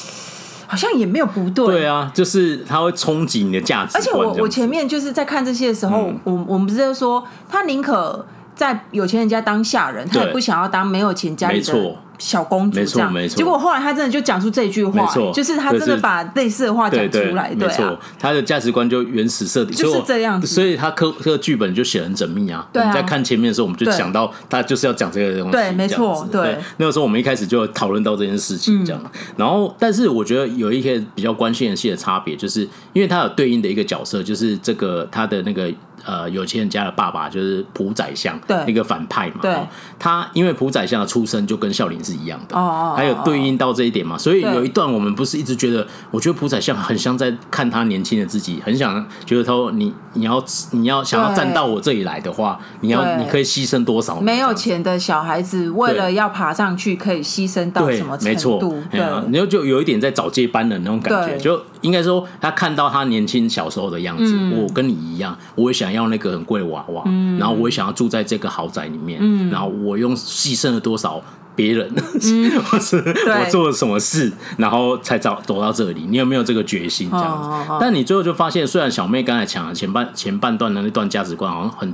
[0.66, 1.66] 好像也没有不对。
[1.66, 3.96] 对啊，就是他会冲击你的价值。
[3.96, 11.96] 而且我我前面就是在看这些的时候，嗯、我我们不是在说，他宁可在有钱人家当下人，他也不想要当没有钱家里的。
[12.22, 13.36] 小公主这样，没错没错。
[13.36, 22.64] 结果后来他真的就讲出这句话，就是他真的把类似的话讲出来，对，没错，他的价值观就原始设定就是这样子，所以他科这个剧本就写很缜密啊。
[22.72, 26.56] 对啊，在看前面的时候，我们就想到他就是要讲这个东西，对，没错，对。
[26.76, 29.02] 那个时候我们一开始就讨论到这件事情，这样。
[29.36, 32.60] 然后，但是我觉得有一些比较关键性的差别，就是
[32.92, 35.72] 因为他有对应的一个角色，就是这个他的那个。
[36.04, 39.38] 呃，有钱人家的爸爸就是朴宰相，对，一个反派嘛。
[39.42, 39.56] 对，
[39.98, 44.18] 他因为朴宰相的出身就跟孝林是一样的，哦，还有对应到这一点嘛。
[44.18, 54.20] 所以有一段我们不是一直觉得，我觉得朴宰相很像在看他年轻的自己，很想觉得他说你你要你要想要站到我这里来的话，你要你可以牺牲多少？
[54.20, 58.82] 没有钱的小孩子为了要爬上去，可以牺牲到什么程度？
[58.90, 65.92] 对，然后就有一点在找接班人那种感觉，就应该说他看到他年轻小时候的样子，我跟你一样，我也想。
[65.92, 71.22] 要那个很贵的娃娃，嗯、然后我也想要住在这个豪宅里面，嗯、然后我用牺牲了多少
[71.54, 71.86] 别人，
[72.22, 76.06] 嗯、 或是我做了什么事，然后才找走到这里。
[76.08, 77.10] 你有没有这个决心？
[77.10, 77.72] 这样子？
[77.78, 81.92] 但你最后就发现，虽然小妹刚才讲了前半前半段的那段价值观，好像很。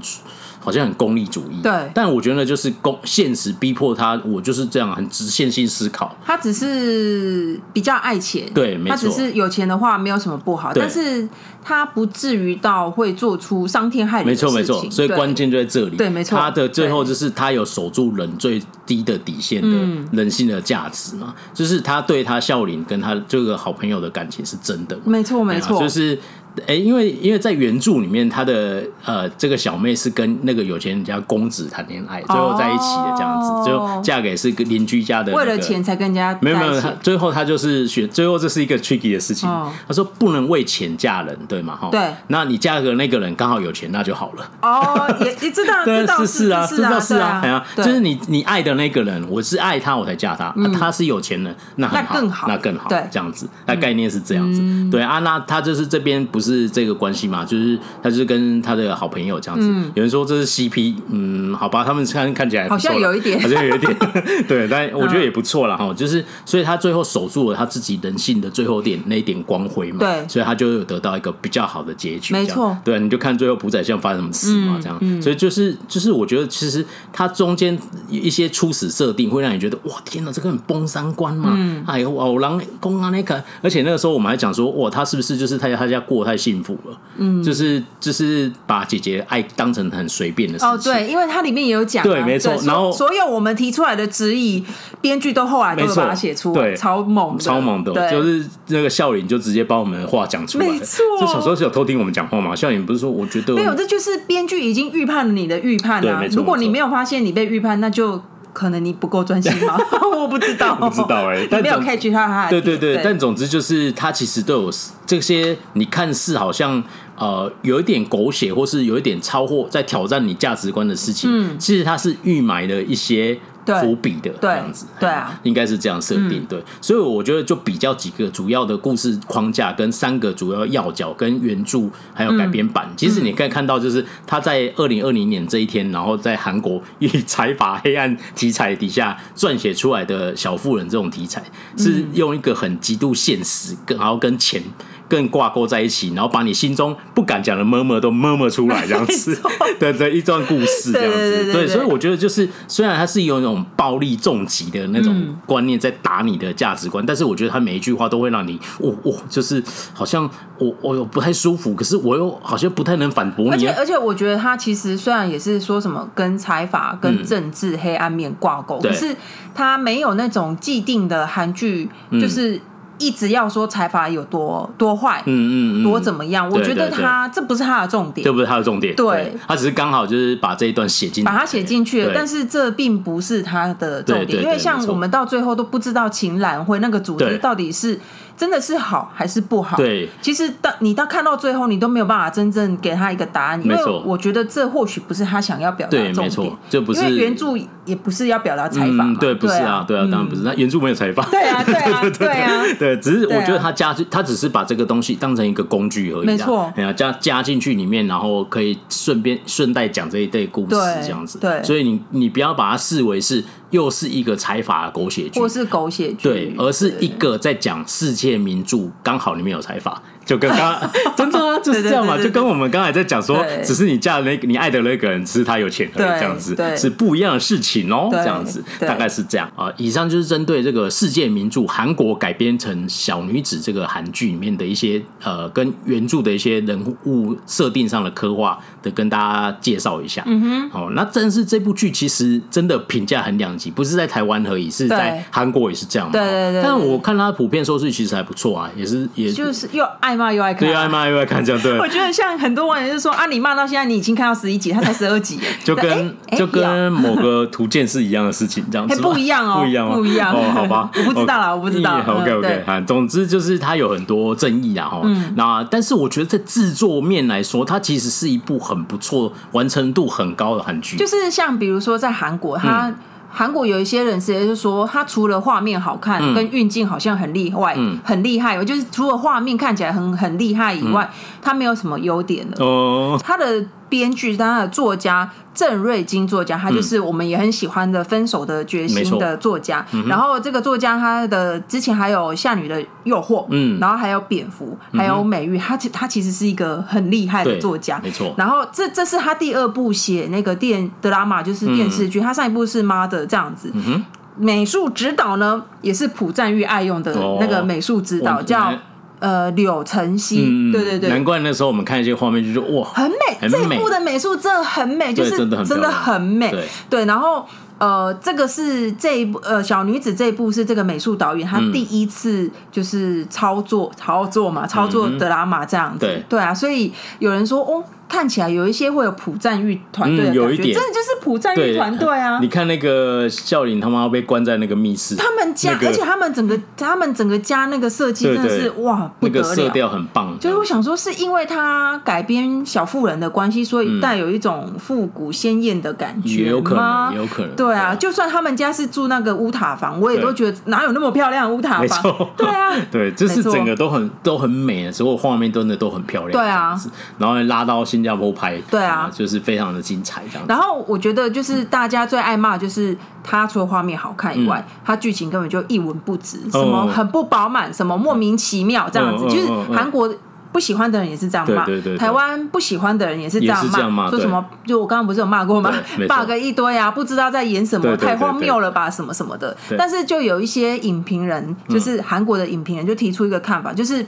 [0.69, 6.15] 好像很功利主义，对，但我觉得就是公现实逼迫他，我就是这样很直线性思考。
[6.23, 8.95] 他只是比较爱钱，对，没错。
[8.95, 11.27] 他只是有钱的话没有什么不好，但是
[11.65, 14.55] 他不至于到会做出伤天害理的事情。
[14.55, 14.91] 没错，没错。
[14.91, 16.39] 所以关键就在这里，对，没错。
[16.39, 19.79] 他的最后就是他有守住人最低的底线的
[20.13, 26.19] 人性的价值嘛，嗯、就是他对他孝林跟他这个好朋友的感情是真的，没错，没错，就是。
[26.67, 39.49] 哎，因为因为在原著里面，他的呃这个小妹是跟那个有钱人家公子谈恋爱，最后在一起的这样子，哦、最后嫁给是个邻居家的、那个，为了钱才跟人家没有没有，他最后他就是选，最后这是一个 tricky 的事情。
[39.49, 41.77] 哦、他说不能为钱嫁人，对吗？
[41.77, 42.01] 哈，对。
[42.29, 44.51] 那你嫁给那个人刚好有钱，那就好了。
[44.63, 63.97] 哦，也也知道， 知道是是啊，知道是啊，哎呀，就是你你爱的那个人，我是爱他我才嫁他，嗯、他是有钱人，那很好，那更好，那更好，对，这样子，那概念是这样子，嗯、对啊，那他就是这边不是这个关系嘛，就是他就是跟他的好朋友这样子，嗯、有人说这是 CP，嗯，好吧，他们看看起来好像有一点，好像有一点，
[64.49, 75.19] 对，但我觉得也不错了哈，就是所以他最后守住了他自己人性的最后点那一点光辉嘛，对，所以他就有得到一个比较好的结局，没错，对，你就看最后朴宰相发生什么事嘛，这样，嗯。
[75.19, 77.77] 嗯、所以就是就是我觉得其实他中间
[78.09, 94.63] 一些初始设定会让你觉得哇天哪，这个很崩三观嘛，嗯、哎呦，哦，狼公啊那个，而且那个时候我们还讲说哇，他是不是就是他他家过太幸福了，嗯，就是就是把姐姐爱当成很随便的事情，哦，对，因为它里面也有讲、啊，对，没错，然后所有我们提出来的质疑，
[95.01, 108.21] 编剧都后来都把它写出来，对，超猛的，超猛的，对就是那个笑琳就直接把我们的话讲出来，没错，就小时候是有偷听我们讲话嘛，笑琳不是说我觉得没有，这就是编剧已经预判了你的预判啊，如果你没有发现你被预判，那就。
[108.59, 109.79] 可能你不够专心吗？
[110.19, 112.51] 我不知道，不知道哎、欸，但没有 catch 他。
[112.51, 114.71] 对对对，对但总之就是他其实都有
[115.07, 116.83] 这些，你看似好像
[117.17, 123.39] 呃有一点狗血，或是有一点超货在挑战你价值观的事情，嗯，其实他是预埋了一些。
[123.81, 141.43] 伏笔的这样子，对啊，应该是这样设定，对，所以我觉得就比较几个主要的故事框架，跟三个主要要角，跟原著还有改编版，其实你可以看到，就是他在二零二零年这一天，然后在韩国以财阀黑暗题材底下撰写出来的小妇人这种题材，
[141.77, 144.63] 是用一个很极度现实，跟然后跟钱。
[145.09, 149.37] 更挂钩在一起，然后把你心中不敢讲的 murmur 都 murmur 出来，这样子，
[149.81, 159.63] 对 对，一段故事这样子，对，所以我觉得就是，虽然它是有那种暴力重击的那种观念在打你的价值观，但是我觉得他每一句话都会让你，哦哦，就是
[159.95, 160.29] 好像
[160.59, 163.51] 我我又不太舒服，可是我又好像不太能反驳你。
[163.53, 169.17] 而且而且，我觉得他其实虽然也是说什么跟财阀、跟政治黑暗面挂钩，可是
[169.55, 172.61] 他没有那种既定的韩剧，就是。
[172.99, 176.49] 一直要说财阀有多多坏，嗯嗯，多怎么样？
[176.51, 178.95] 我觉得他这不是他的重点，这不是他的重点。
[178.95, 182.13] 对，他只是刚好就是把这一段写进，把它写进去了。
[182.15, 187.99] 但是这并不是他的重点，因为像我们到最后都不知道秦岚会那个组织到底是。
[188.39, 189.77] 真的是好还是不好？
[189.77, 197.47] 对，其实到你到看到最后，你都没有办法真正给他一个答案，因为我觉得这或许不是他想要表达的重点，这不是因为原著
[197.85, 213.43] 也不是要表达采访嘛，对，不是啊，对啊，当然不是，那原著没有采访，对啊，对啊， 对啊，对，只是我觉得他加，他只是把这个东西当成一个工具而已，没错，哎呀，加加进去里面，然后可以顺便顺带讲这一对故事这样子，对，所以你你不要把它视为是。
[213.71, 220.03] 又是一个财阀狗血剧，或是狗血剧，对，而是一个在讲世界名著，刚好里面有财阀。
[220.29, 229.73] 就跟刚刚 真的啊，就是这样嘛，就跟我们刚才在讲说，只是你嫁的那个你爱的那个人，只是他有钱而已，这样子是不一样的事情哦，这样子大概是这样啊。
[229.79, 240.23] 以上就是针对这个世界名著韩国改编成小女子这个韩剧里面的一些呃，跟原著的一些人物设定上的刻画的，跟大家介绍一下。
[240.27, 246.13] 嗯哼，哦，那真是这部剧其实真的评价很两极，不是在台湾而已，是在韩国也是这样。
[246.13, 246.63] 对对对。
[246.63, 250.18] 但我看它普遍收视其实还不错啊，也是也就是又爱。
[250.19, 251.79] 骂又爱看，对，爱骂又爱看，这样对。
[251.79, 259.01] 我觉得像很多网友就说啊，你骂到现在，你已经看到十一集，他才十二集，就跟就跟某个图鉴是一样的事情，这样子。
[259.01, 262.01] 不一样哦，不一样，不一样哦，好吧， 我不知道啦，我不知道。
[262.01, 265.03] OK OK，啊，总之就是它有很多争议啊，哈。
[265.37, 270.97] 那但是我觉得在制作面来说，它其实是一部很不错、完成度很高的韩剧。
[270.97, 272.93] 就是像比如说在韩国，它。
[273.31, 278.63] 韩国有一些人直接，就是说，他除了画面好看，跟运镜好像很厉害，嗯、很厉害。
[278.65, 281.09] 就是除了画面看起来很很厉害以外，
[281.41, 282.65] 他没有什么优点的。
[282.65, 283.65] 哦，他的。
[283.89, 289.85] 编剧，他的作家郑瑞金作家，他就是我们也很喜欢的《分手的决心》的作家。
[289.93, 295.59] 嗯、然后这个作家，他的之前还有《夏女的诱惑》，嗯，然后还有《蝙蝠》，还有《美玉》。
[295.61, 298.35] 他其他其实是一个很厉害的作家，没错。
[298.37, 302.21] 然后这这是他第二部写那个电德拉玛，就是电视剧。
[302.21, 303.73] 嗯、他上一部是《妈的》这样子。
[303.75, 304.05] 嗯、
[304.37, 308.73] 美术指导呢，也是朴赞玉爱用的那个美术指导，叫。
[309.21, 316.55] 呃，柳承熙，对对对，难怪那时候我们看一些画面就说哇，很美，这一部的美术真的很美，就是真的很美，
[316.89, 317.45] 对，然后
[317.79, 326.25] 呃，这个是这一部呃小女子这一部是这个美术导演他第一次就是操作、嗯、操作嘛，操作德拉玛这样子，对。
[326.29, 327.85] 对啊，所以有人说哦。
[328.09, 332.39] 看起来有一些会有朴赞玉团队的感觉，嗯、有一点真的就是朴赞玉团队啊！
[332.41, 340.37] 你看那个笑林他妈被关在那个密室，他们家，那个、而且他们整个他们整个家那个设计真的是对对哇，不得了，那个色调很棒。
[340.41, 347.55] 就是我想说，是因为他改编小妇人的关系，所以带有一种复古鲜艳的感觉有可能，有可能。
[347.55, 352.29] 对啊，就算他们家是住那个乌塔房，我也都觉得哪有那么漂亮的乌塔房？
[352.37, 356.33] 对啊， 对，就是整个都很都很美，所有画面真的都很漂亮。
[356.33, 356.79] 对啊，
[357.19, 358.59] 然后拉到新加坡拍。
[358.71, 360.47] 对啊，就是非常的精彩这样。
[360.49, 369.25] 然后我觉得，就是大家最爱骂，就是他除了画面好看以外，他剧情根本就一文不值，什么很不饱满，什么莫名其妙这样子。
[369.25, 370.13] 就是韩国
[370.51, 375.71] 不喜欢的人也是这样骂对对，台湾不喜欢的人也是这样骂，说什么就我刚刚不是有骂过吗
[376.09, 379.57] ？bug 一堆啊，不知道在演什么，太荒谬了吧，什么什么的。
[379.77, 384.07] 但是就有一些影评人，就是韩国的影评人，就提出一个看法，就是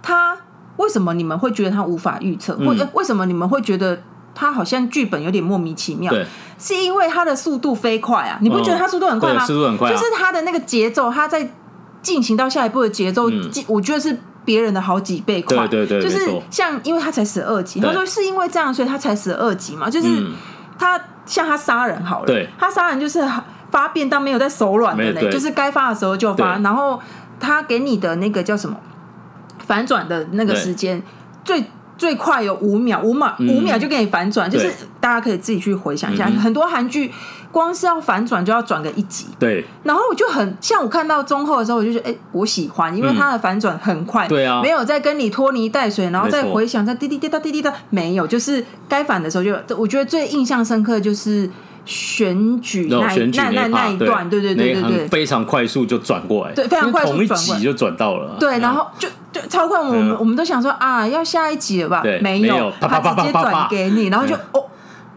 [0.00, 0.36] 他。
[0.80, 2.56] 为什么你们会觉得他无法预测？
[2.64, 4.02] 或者为什么你们会觉得
[4.34, 6.10] 他好像剧本有点莫名其妙？
[6.10, 6.24] 对，
[6.58, 8.38] 是因为他的速度飞快啊！
[8.40, 9.44] 你不觉得他速度很快吗？
[9.44, 11.50] 速度很快，就是他的那个节奏，他在
[12.00, 13.30] 进行到下一步的节奏，
[13.66, 15.68] 我觉得是别人的好几倍快。
[15.68, 19.90] 对对对，就是像因为他才十二集，他说是因为这样，所以他才十二集嘛。
[19.90, 20.08] 就是
[20.78, 23.22] 他像他杀人好了，对，他杀人就是
[23.70, 26.98] 发便当没有在手软的嘞，就是该发的时候就发，然后
[27.38, 28.76] 他给你的那个叫什么？
[29.70, 31.00] 反转的那个时间
[31.44, 31.62] 最
[31.96, 34.68] 最快有五秒，五秒五秒就给你反转，就是
[34.98, 37.12] 大家可以自己去回想一下，很多韩剧
[37.52, 39.26] 光是要反转就要转个一集。
[39.38, 51.48] 对，然后我就很像我看到中后的时候，我就觉得哎，我喜欢，因为它的反转很快，对啊，没有再跟你拖泥带水，然后再回想，再滴滴滴答滴滴答，没有，就是该反的时候就，我觉得最印象深刻的就是。
[51.86, 52.98] 选举那
[53.32, 59.08] 那那那一段，对对对对对，非常快速就转过来，对，非常快速同一集就转到了，对，然后就
[59.42, 62.02] 就超快，我们我们都想说啊，要下一集了吧？
[62.20, 64.64] 没有，他直接转给你，然后就哦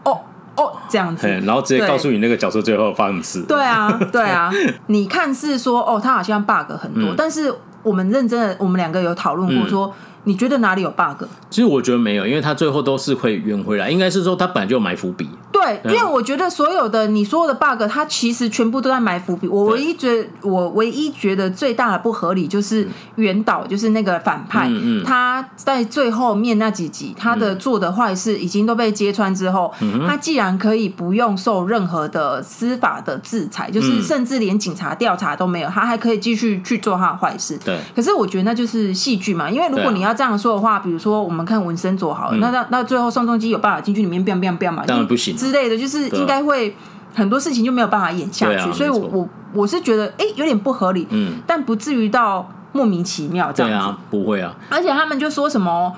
[0.04, 0.20] 哦
[0.56, 3.42] 哦这样子，然后直接告诉你那个角色最后发生事。
[3.42, 4.50] 对啊对啊，
[4.88, 7.52] 你看是说哦，他好像 bug 很多，但是
[7.82, 9.92] 我们认真的，我们两个有讨论过说。
[10.26, 11.22] 你觉得哪里有 bug？
[11.50, 13.90] 其实我觉得没有，因为他最后都是会圆回来。
[13.90, 15.28] 应该是说他本来就有埋伏笔。
[15.54, 19.46] 对，因为我觉得所有的你说的 bug，它其实全部都在埋伏笔。
[19.46, 24.68] 我唯一觉得，我唯一觉得最大的不合理就是原导，就是那个反派，
[25.04, 29.70] 他在最后面那几集，他的做的坏事已经都被揭穿之后，
[30.06, 37.58] 他既然可以不用受任何的司法的制裁，就是甚至连警察调查都没有，他还可以继续去做他的坏事。
[37.64, 37.78] 对。
[37.94, 40.14] 可是我觉得那就是戏剧嘛，因为如果你要。
[40.14, 44.84] 这样说的话，比如说我们看文森佐好了，嗯、那那那最后宋仲基有办法进去里面变变变嘛？
[44.86, 46.74] 当然不行之类的，就是应该会
[47.14, 54.54] 很多事情就没有办法演下去，啊、所以我我我是觉得哎、欸、有点不合理，嗯，但不至于到莫名其妙这样子，不会啊。
[54.70, 55.94] 而且他们就说什么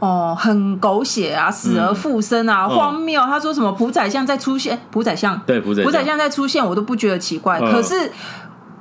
[0.00, 3.20] 哦，很狗血啊，死而复生啊，嗯、荒谬。
[3.22, 8.10] 他说什么朴宰相再出现，朴宰相对朴宰相再出现，我都不觉得奇怪，嗯、可是。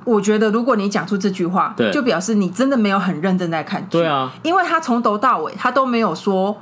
[0.08, 3.88] 我觉得，如果你讲出这句话，对就表示你真的没有很认真在看剧。
[3.98, 6.56] 对啊，因为他从头到尾，他都没有说，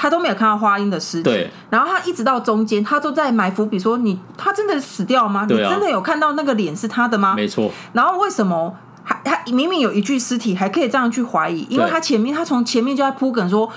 [0.00, 1.24] 他都没有看到花音的尸体。
[1.24, 5.42] 对，然后他一直到中间，他都在埋伏笔，说你他真的死掉吗？
[5.42, 7.34] 啊，你真的有看到那个脸是他的吗？
[7.36, 7.70] 没错。
[7.92, 8.74] 然后为什么
[9.04, 11.66] 还他明明有一具尸体，还可以这样去怀疑？
[11.68, 13.70] 因为他前面他从前面就在铺梗说。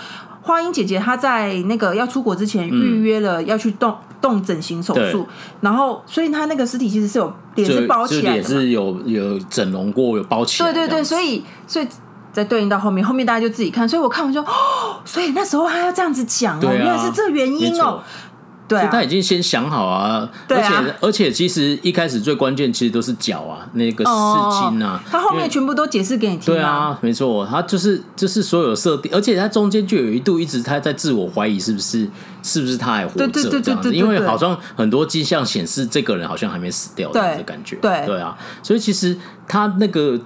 [0.45, 5.25] 花英姐姐她在那个要出国之前预约了要去动动整形手术，
[5.61, 10.73] 然后所以她那个尸体其实是有脸是包起来的，是有有整容过有包起来。
[10.73, 11.87] 对对对，所以所以
[12.33, 13.87] 再对应到后面，后面大家就自己看。
[13.87, 18.01] 所以我看完就哦， 所以那时候他要这样子讲哦，原来是这原因哦。
[18.65, 24.11] 对啊，他已经先想好啊，而且而且其实一开始最关键其实都是脚啊，那个事
[24.57, 26.45] 情啊，他后面全部都解释给你听。
[26.45, 32.09] 对啊，没错，他就是就是所有设定，而且他中间就有一度一直他在自我怀疑，是不是
[32.41, 33.93] 是不是他还活着这样子？
[33.93, 37.75] 因为好像很多迹象显示这个人好像还没死掉这样的感觉。
[37.75, 39.15] 对对啊，所以其实
[39.45, 40.17] 他那个。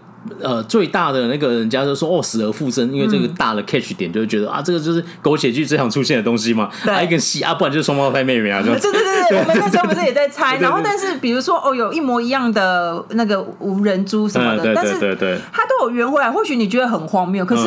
[0.42, 6.70] 呃，最大的那个人家就说哦，死而复生，因为这个大的 catch 点就会觉得啊，这个就是狗血剧最常出现的东西嘛。
[6.84, 17.64] 对，一根戏啊，不然就是双胞胎妹妹啊，就对对对对，我们那时候不是也在猜， 然后但是比如说哦，有一模一样的那个无人猪什么的，但是对对，他都有圆回来，或许你觉得很荒谬，可是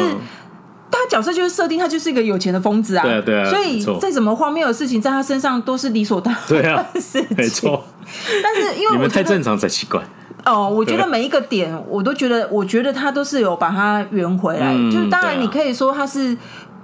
[0.90, 7.84] 他角色就是设定他就是一个有钱的疯子啊，对对，所以再怎么荒谬的事情在他身上都是理所当然的事情，没错。
[8.42, 10.03] 但是因为你们太正常才奇怪。
[10.47, 14.72] 哦，我觉得每一个点，我都觉得，我觉得他都是有把它圆回来。
[14.74, 16.36] 嗯、就是当然，你可以说它是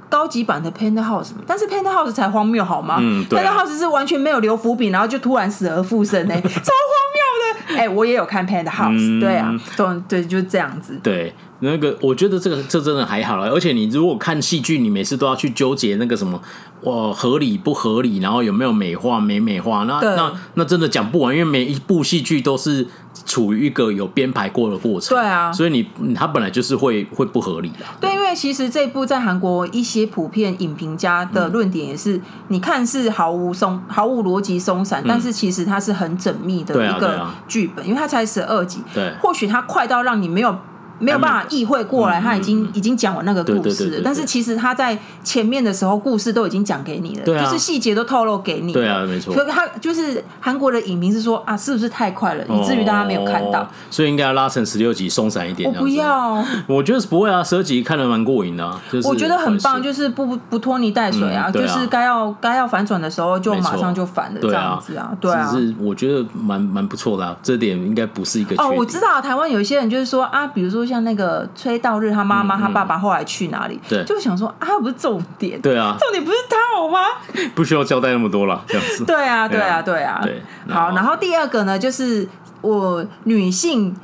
[0.09, 2.99] 高级版的 Penthouse，但是 Penthouse 才荒谬好吗？
[3.01, 10.99] 嗯啊、Penthouse 是完全没有留伏笔，然后就突然死而复生呢、欸， 超荒谬的哎，我也有看 Penthouse，对啊，对对，就是这样子。
[11.03, 16.41] 对，那个我觉得这个这真的还好了，而且你如果看戏剧，你每次都要去纠结那个什么，
[16.83, 22.87] 哇，合理不合理，然后有没有美化没美化，那那那真的讲不完，因为每一部戏剧都是。
[23.27, 27.85] 处于一个有编排过的过程，对啊，所以你他本来就是会会不合理的。
[28.01, 32.19] 对，因为其实这部在韩国一些普遍影评家的论点也是，
[32.49, 40.57] 你看是毫无松、毫无逻辑松散，但是其实它是很缜密的一个剧本，因为它才十二集，对，或许它快到让你没有。
[40.99, 44.01] 没有办法意会过来，他已经已经讲完那个故事了。
[44.05, 48.73] 但是其实他在前面的时候，故事都已经讲给你了，就是细节都透露给你。
[48.73, 49.35] 对啊，没错。
[49.35, 53.69] 所以他就是韩国的影评是说啊，是不是太快了，以至于大家没有看到？
[53.91, 55.71] 所以应该要拉成十六集，松散一点。
[55.71, 58.81] 我不要，我觉得不会啊，十二集看得蛮过瘾的。
[59.05, 65.13] 我觉得很棒，就是不不拖泥带水啊，就是该要该要反转的时候就马上就反了这样子啊。
[65.21, 68.57] 对啊，是我觉得蛮蛮不错的，这点应该不是一个。
[68.63, 71.47] 哦，我知道台湾有一些人就是说啊，比如说像那个。
[71.57, 73.81] 崔道日他妈妈、他爸爸后来去哪里？
[73.89, 77.01] 对，就想说啊，不是重点，对啊，重点不是他好吗？
[77.57, 79.05] 不需要交代那么多了，这样子。
[79.05, 80.21] 对啊，对啊，对啊。
[80.23, 82.29] 对，好，然后第二个呢，就是
[82.61, 83.95] 我女性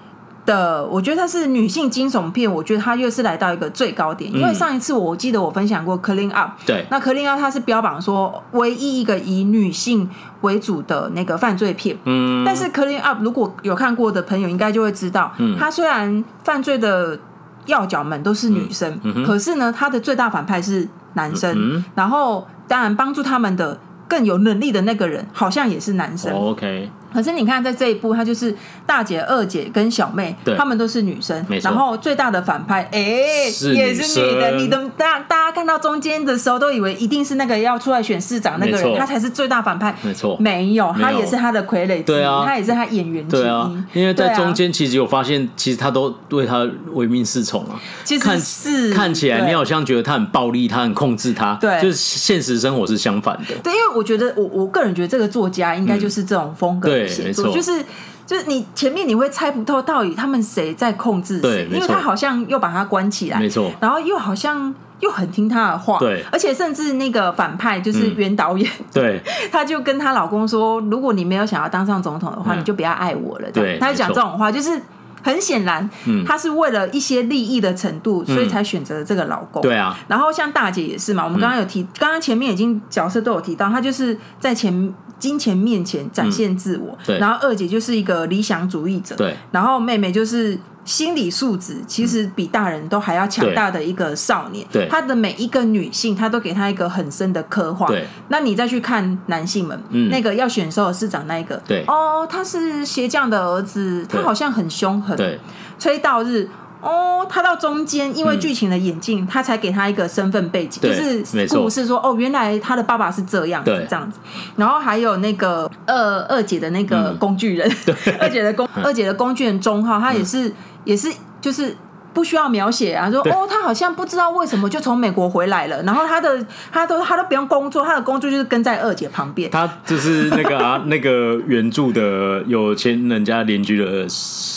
[0.44, 10.08] 的，我觉得它是女性惊悚片，我觉得它又是来到一个最高点，因为上一次我记得我分享过《Clean Up》，对，那《Clean Up》它是标榜说唯一一个以女性
[10.42, 17.18] 为主的那个犯罪片，嗯，但是《Clean Up》如果有看过的朋友应该就会知道，嗯，它虽然犯罪的。
[17.66, 21.54] 要角们都是女生，可是呢，他的最大反派是男生。
[21.56, 23.78] 嗯、然后，当然帮助他们的
[24.08, 26.32] 更有能力的那个人，好像也是男生。
[26.32, 26.90] 哦、OK。
[27.12, 28.54] 可是你看，在这一部，她就是
[28.86, 31.44] 大姐、二姐跟小妹，她们都是女生。
[31.62, 34.52] 然后最大的反派，哎，是也是女的。
[34.52, 39.94] 你的大大家看到中间的时候，都以为一定是那个要出来选市长那个人，他才是最大反派。
[40.02, 43.40] 没错，没有，他也是他的傀儡之一，他也是他演员之一。
[43.40, 47.80] 对啊，因为在中间其实有发现，其实他都对他唯命是从啊。
[48.04, 51.54] 其实是看起来你好像觉得他很暴力，他很控制他。
[51.60, 53.54] 对，就是现实生活是相反的。
[53.62, 57.01] 对，因为我觉得我我个人觉得这个作家应该就是这种风格。
[57.24, 57.84] 没错，就是
[58.26, 74.80] 就是你前面你会猜不透到底他们谁在控制谁，因为他好像又把他关起来，没错，然后又好像又很听他的话，对，而且甚至那个反派就是原导演，对， 他就跟她老公说，如果你没有想要当上总统的话，你就不要爱我了，对，他就讲这种话，就是。
[75.22, 75.88] 很显然，
[76.26, 79.62] 他是为了一些利益的程度，所以才选择了这个老公。
[79.62, 79.98] 对啊。
[80.08, 86.98] 然后像大姐也是嘛，我们刚刚有提，刚刚前面已经角色都有提到，她就是在钱金钱面前展现自我。
[87.06, 87.18] 对。
[87.18, 89.14] 然后二姐就是一个理想主义者。
[89.16, 89.36] 对。
[89.50, 90.58] 然后妹妹就是。
[90.84, 97.86] 心理素质其实比大人都还要强大的一个少年，对，他的每一个女性，他都给他一个很深的刻画。
[97.86, 105.38] 对，那你再去看男性们，嗯，那个要选首尔市长那一个，对，哦，他是鞋匠的儿子，他好像很凶狠，对，
[105.78, 106.48] 崔道日。
[106.82, 114.18] 哦，他到中间，因为剧情的演进，他才给他一个身份背景，就是故事说，哦，原来他的爸爸是这样子，这样子。
[114.56, 117.70] 然后还有那个二二姐的那个工具人，
[118.20, 120.52] 二姐的工 二姐的工具人钟浩，他也是
[120.84, 121.10] 也是
[121.40, 121.76] 就是。
[122.14, 129.50] 不需要描写啊，说哦，他好像不知道为什么就从美国回来了，然后他的他都他都不用工作，他的工作就是跟在二姐旁边。
[129.50, 134.06] 他就是那个啊， 那个原著的有钱人家邻居的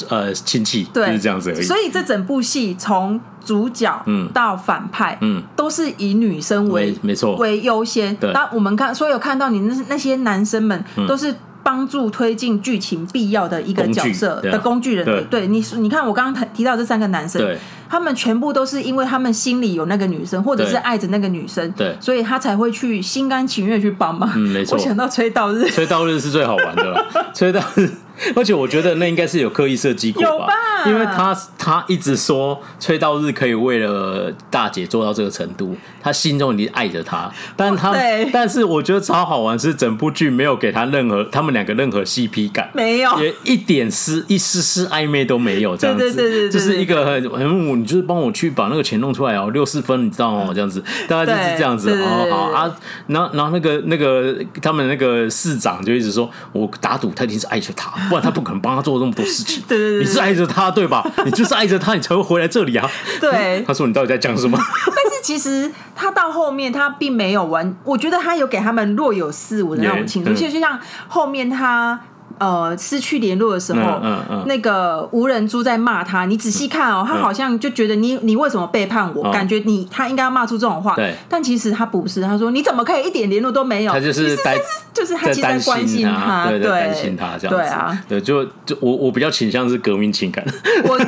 [0.10, 1.62] 呃亲戚，对，就是这样子而已。
[1.62, 8.18] 所以这整部戏从主角嗯到反派嗯都是以女生为没错为优先。
[8.34, 11.34] 那我们看，所以有看到你那那些男生们都是。
[11.66, 17.42] 帮助推进剧情必要的一个角色的工具人，对，对你，你看我刚刚提到这三个男生，
[17.90, 24.32] 他们全部都是因为他们心里有那个女生，或者是爱着那个女生，对，所以他才会去心甘情愿去帮忙。
[24.36, 24.78] 嗯，没错。
[24.78, 27.04] 我想到崔道日，崔道日是最好玩的了，
[27.34, 27.90] 崔道日。
[28.36, 30.54] 而且我觉得那应该是有刻意设计过吧，吧，
[30.88, 37.96] 因为他他一直说崔道日可以为了大姐做到这个程度，他心中已经爱着她，但他
[38.32, 50.52] 但是我觉得超好玩是整部剧没有给他任何他们两个任何 CP 感，没有，也一点丝一丝丝暧昧都没有，这样子，对对对就是一个很很你就是帮我去把那个钱弄出来哦，六四分你知道吗？
[50.54, 50.84] 这样子。
[51.08, 52.76] 大概就是这样子，好好啊，
[53.08, 57.92] 然后然后那个那个他们那个市长就一直说，我打赌他一定是爱着他。
[58.10, 59.64] 不然他不可能帮他做那么多事情。
[59.68, 61.06] 对对对，你是爱着他对吧？
[61.26, 62.90] 你就是爱着他，你才会回来这里啊。
[63.20, 64.58] 对，他说你到底在讲什么？
[64.88, 72.00] 但是其实他到后面他并没有完，我觉得他有给他们若有似无的那种情绪，其实、就像后面他
[72.40, 76.26] 呃失去联络的时候，嗯嗯嗯、那个无人猪在骂他。
[76.26, 79.28] 你仔细看哦，他好像就觉得你你为什么背叛我？
[79.28, 80.96] 嗯、感觉你他应该要骂出这种话。
[80.96, 82.22] 对，但其实他不是。
[82.22, 83.92] 他说你怎么可以一点联络都没有？
[83.92, 84.56] 他就是担，
[84.94, 87.50] 就是他其实在关心他，对，担心他这样子。
[87.50, 90.46] 对啊，对，就就我我比较倾向是革命情感。
[90.84, 91.00] 我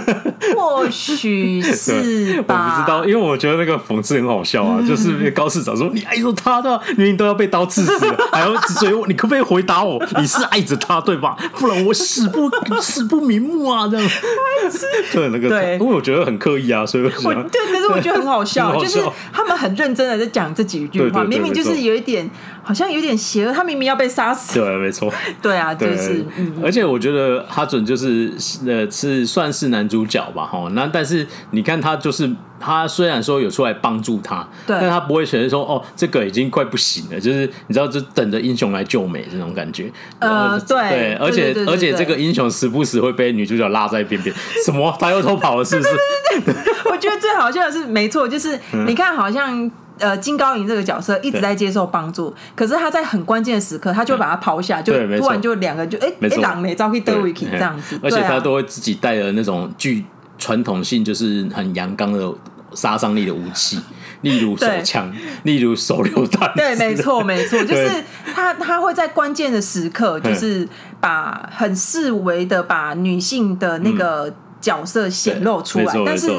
[0.56, 10.02] 或许是 吧，我不知道，因为我觉得那个讽刺很好笑啊，嗯、就是高市长说你爱着他的，明明都要被刀刺死了，还要 追我，你可不可以回答我？
[10.20, 11.36] 你是爱着他对吧？
[11.54, 12.50] 不然我死不
[12.82, 13.88] 死不瞑目啊！
[13.90, 14.10] 这样，
[15.14, 22.30] 对那个，对，因为我觉得很刻意啊，所以我我对，可是我觉得很好笑， 好笑就是他们很认真的在讲这几句话，对对对，明明就是有一点。
[22.68, 24.60] 好像有点邪恶，他明明要被杀死。
[24.60, 25.10] 对，没错。
[25.42, 26.22] 对啊，就是。
[26.62, 28.30] 而且我觉得哈准就是
[28.66, 30.68] 呃是算是男主角吧，哈。
[30.74, 39.90] 那但是你看他就是他虽然说有出来帮助他，对，但他不会觉得说哦这个已经快不行了，就是你知道就等着英雄来救美这种感觉。
[40.20, 40.90] 呃，对。
[40.90, 45.90] 对，而且而且这个英雄时不时会被女主角拉在边边，什么他又偷跑了是不是？
[46.32, 46.74] 对对对。
[46.92, 49.72] 我觉得最好笑的是，没错，就是你看好像。
[50.00, 60.06] 呃，金高银这个角色一直在接受帮助，可是他在很关键的时刻，他就把他抛下，就突然就两个就哎哎，狼没，招去德维奇这样子，而且他都会自己带了那种具
[60.38, 62.32] 传统性，就是很阳刚的
[62.74, 63.80] 杀伤力的武器，
[64.22, 65.12] 例如手枪，
[65.44, 66.52] 例如手榴弹。
[66.56, 67.90] 对，没错，没错，就是
[68.36, 70.68] 他他会在关键的时刻，就是
[71.00, 74.32] 把很视为的把女性的那个
[74.62, 76.32] 角色显露出来，但是。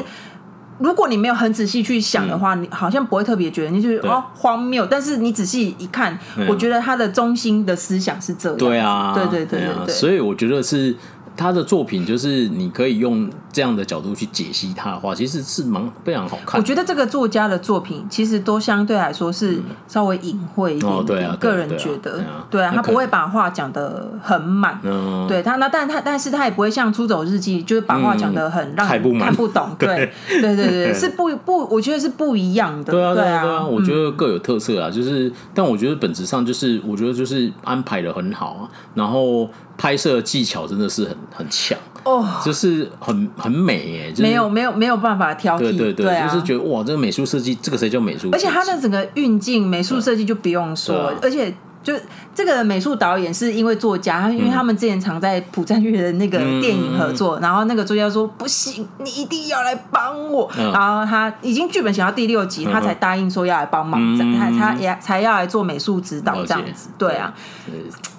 [0.79, 4.85] 如果你没有很仔细去想的话，嗯、你好像不会特别觉得，你就哦荒谬。
[4.85, 8.57] 但是你仔细一看，嗯、我觉得他的中心的思想是这样。
[8.57, 9.93] 对啊，对对对对对。
[9.93, 10.95] 所以我觉得是。
[11.37, 16.59] 他的作品就是你可以用这样的角度去解析他的话，其实是蛮非常好看。
[16.59, 20.99] 我觉得这个作家的作品其实都相对来说是稍微隐晦一点点。
[20.99, 24.79] 哦，对啊，个人觉得，对啊，他不会把话讲得很满。
[24.83, 29.69] 嗯，对他那，但他但是他也不会像《出走日记》就是把话讲得很让人看不懂。
[29.79, 32.91] 对对对对，是不不，我觉得是不一样的。
[32.91, 34.89] 对啊对啊对啊，我觉得各有特色啊。
[34.89, 39.49] 就是，但我觉得本质上就是，我觉得就是安排的很好啊，然后。
[39.79, 48.29] 拍摄技巧真的是很很强哦，就是很很美耶，没有没有没有办法挑剔，对对对，就是觉得哇，这个美术设计，这个谁叫美术？
[48.31, 51.53] 而且它的整个运镜、美术设计就不用说，而且。
[51.81, 51.93] 就
[52.35, 63.99] 这个美术导演是因为作家，因为他们之前常在朴赞郁的那个电影合作，然后那个作家说不行，你一定要来帮我，然后他已经剧本写到第六集，他才答应说要来帮忙，
[64.37, 67.33] 他他也才要来做美术指导这样子，对啊，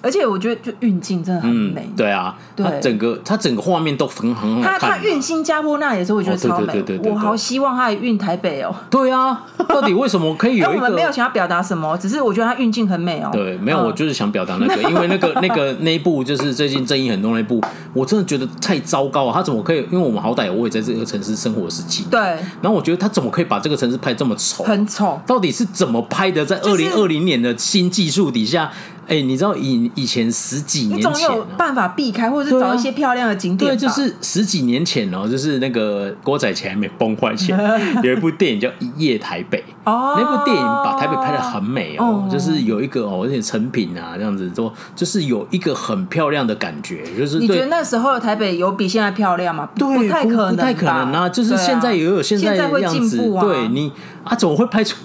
[0.01, 10.81] 而且我觉得就运镜真的很美，对啊，对，整个他整个画面都很很好看，他他运新加坡那也是我觉得超美，我好希望他也运台北哦，对啊， 到底为什么可以有一个？
[10.81, 13.50] 我们没有想要表达什么，只是我觉得他运镜很美哦，对。
[13.57, 17.61] 没有，我就是想表达那个， 因为那个那个那一部就是最近争议很多那一部，
[17.93, 19.33] 我真的觉得太糟糕了。
[19.33, 19.77] 他怎么可以？
[19.91, 22.19] 因为我们好歹我也在这个城市生活十几年，对。
[22.61, 24.63] 然后我觉得他怎么可以把这个城市拍这么丑？
[24.63, 25.19] 很丑。
[25.25, 26.45] 到底是怎么拍的？
[26.45, 28.71] 在二零二零年的新技术底下。
[29.07, 33.71] 哎、欸，你知道以以前十几年前，你总有办法避开，或者是找一些漂亮的景点。
[33.71, 37.57] 对，就是十几年前哦，就是那个郭仔前还没崩坏前，
[38.03, 39.57] 有一部电影叫《一夜台北》。
[39.83, 47.03] 哦，那部电影把台北拍的很美哦，哦就是有一个哦，有点成品啊，这样子说，就是有一个很漂亮的感觉。
[47.17, 49.67] 就是你觉得那时候的台北有比现在漂亮吗？
[49.75, 51.27] 对，不太可能，不太可能啊！
[51.27, 53.35] 就是现在也有现在的样子。
[53.35, 53.91] 啊、对你
[54.23, 54.95] 啊，怎么会拍出？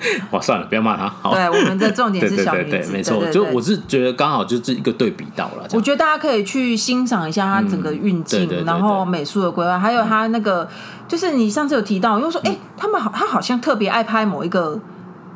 [0.30, 1.08] 哇，算了，不要骂他。
[1.22, 3.26] 好，对，我们的重点是小女子，对对对对，没错。
[3.30, 5.66] 就我是觉得刚好就是一个对比到了。
[5.72, 10.68] 我觉得大家可以去欣赏一下他整个运镜，然后美术的规划，还有他那个，
[11.06, 14.78] 就是你上次有提到，因为说，哎，他们好，他好像特别爱拍某一个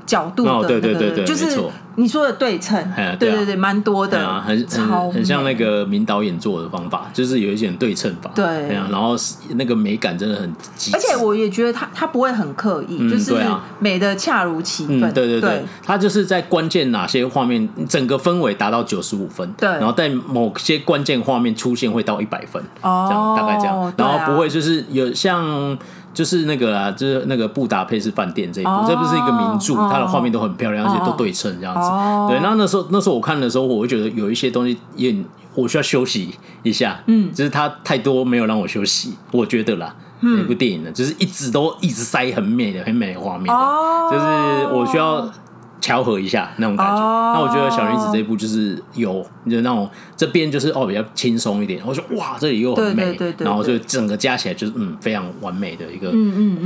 [0.07, 1.59] 角度的，对对对对，就是。
[1.95, 2.83] 你说的对称，
[3.19, 9.15] 对对对，蛮多的，很很很像那个名导演做的方法，就是有一点对称法，对，然后
[9.57, 10.91] 那个美感真的很极。
[10.95, 13.35] 而且我也觉得他他不会很刻意，就是
[13.79, 15.01] 美的恰如其分。
[15.13, 25.77] 对对对，他就是在关键哪些画面，整个氛围达到九十五分，对，然后在某些关键画面出现会到一百分，哦，这样大概这样，然后不会就是有像。
[26.15, 31.89] 就是那个啊，就是那个布达佩斯饭店这一部，这不是一个名著，它的画面都很漂亮，而且都对称这样子。
[32.33, 35.15] 对，那那时候那时候我看的时候，我会觉得有一些东西也
[35.55, 37.03] 我需要休息一下。
[37.07, 43.47] 嗯，就是它太多没有让我休息，我觉得啦，那部电影呢，就是一直都一直塞很美的很美的画面，
[44.11, 45.29] 就是我需要。
[45.83, 49.21] 调和一下那种感觉，那我觉得小女子这一部就是有，
[49.51, 56.11] 就那种这边就是哦比较轻松一点，我说哇这里又很美，然后就整个加起来就是嗯非常完美的一个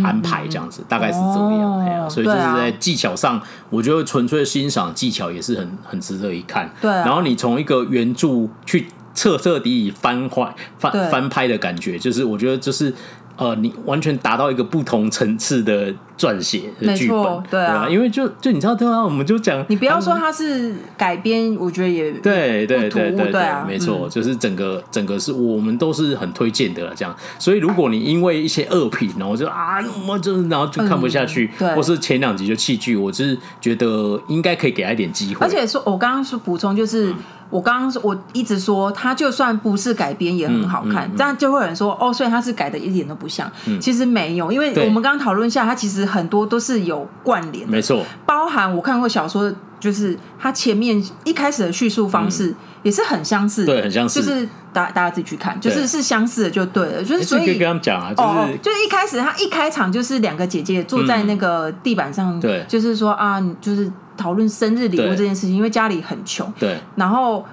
[0.05, 3.41] 安排这样子，大概是这样，所以就是在技巧上，
[3.71, 6.71] 我觉得纯粹欣赏技巧也是很很值得一看。
[6.83, 12.93] 对，然后你从一个原著去彻彻底底翻坏翻翻拍的感觉，就是我觉得就是。
[13.39, 27.15] 呃，你完全达到一个不同层次的撰写的剧本，对啊，因为就就你知道，对啊，我们就讲，你不要说它是改编，我觉得也对对对对对，啊、没错，就是整个整个是我们都是很推荐的这样。
[27.39, 35.47] 所以如果你因为一些恶评，然后就啊，我就是然后就看不下去，或是前两集就弃剧，我就是觉得应该可以给他一点机会。
[35.47, 37.11] 而且说，我刚刚是补充就是。
[37.11, 37.15] 嗯
[37.49, 43.49] 我刚刚说，我一直说，他就算不是改编也很好看，这样、就会有人说，哦，所以他是改的一点都不像。
[43.67, 48.05] 嗯、其实没有，因为我们刚刚讨论下，他其实很多都是有关联的，没错。
[48.25, 54.23] 包含我看过小说，就是他前面一开始的叙述方式也是很相似，对，很相似。
[54.23, 57.03] 就是大大家自己去看，就是是相似的就对了。
[57.03, 67.45] 就是所以可以跟他们讲啊，就是、哦、就是一开始他一开场就是两个姐姐坐在那个地板上，对、嗯，就是说啊，就是讨论生日礼物这件事情，因为家里很穷，对，然后。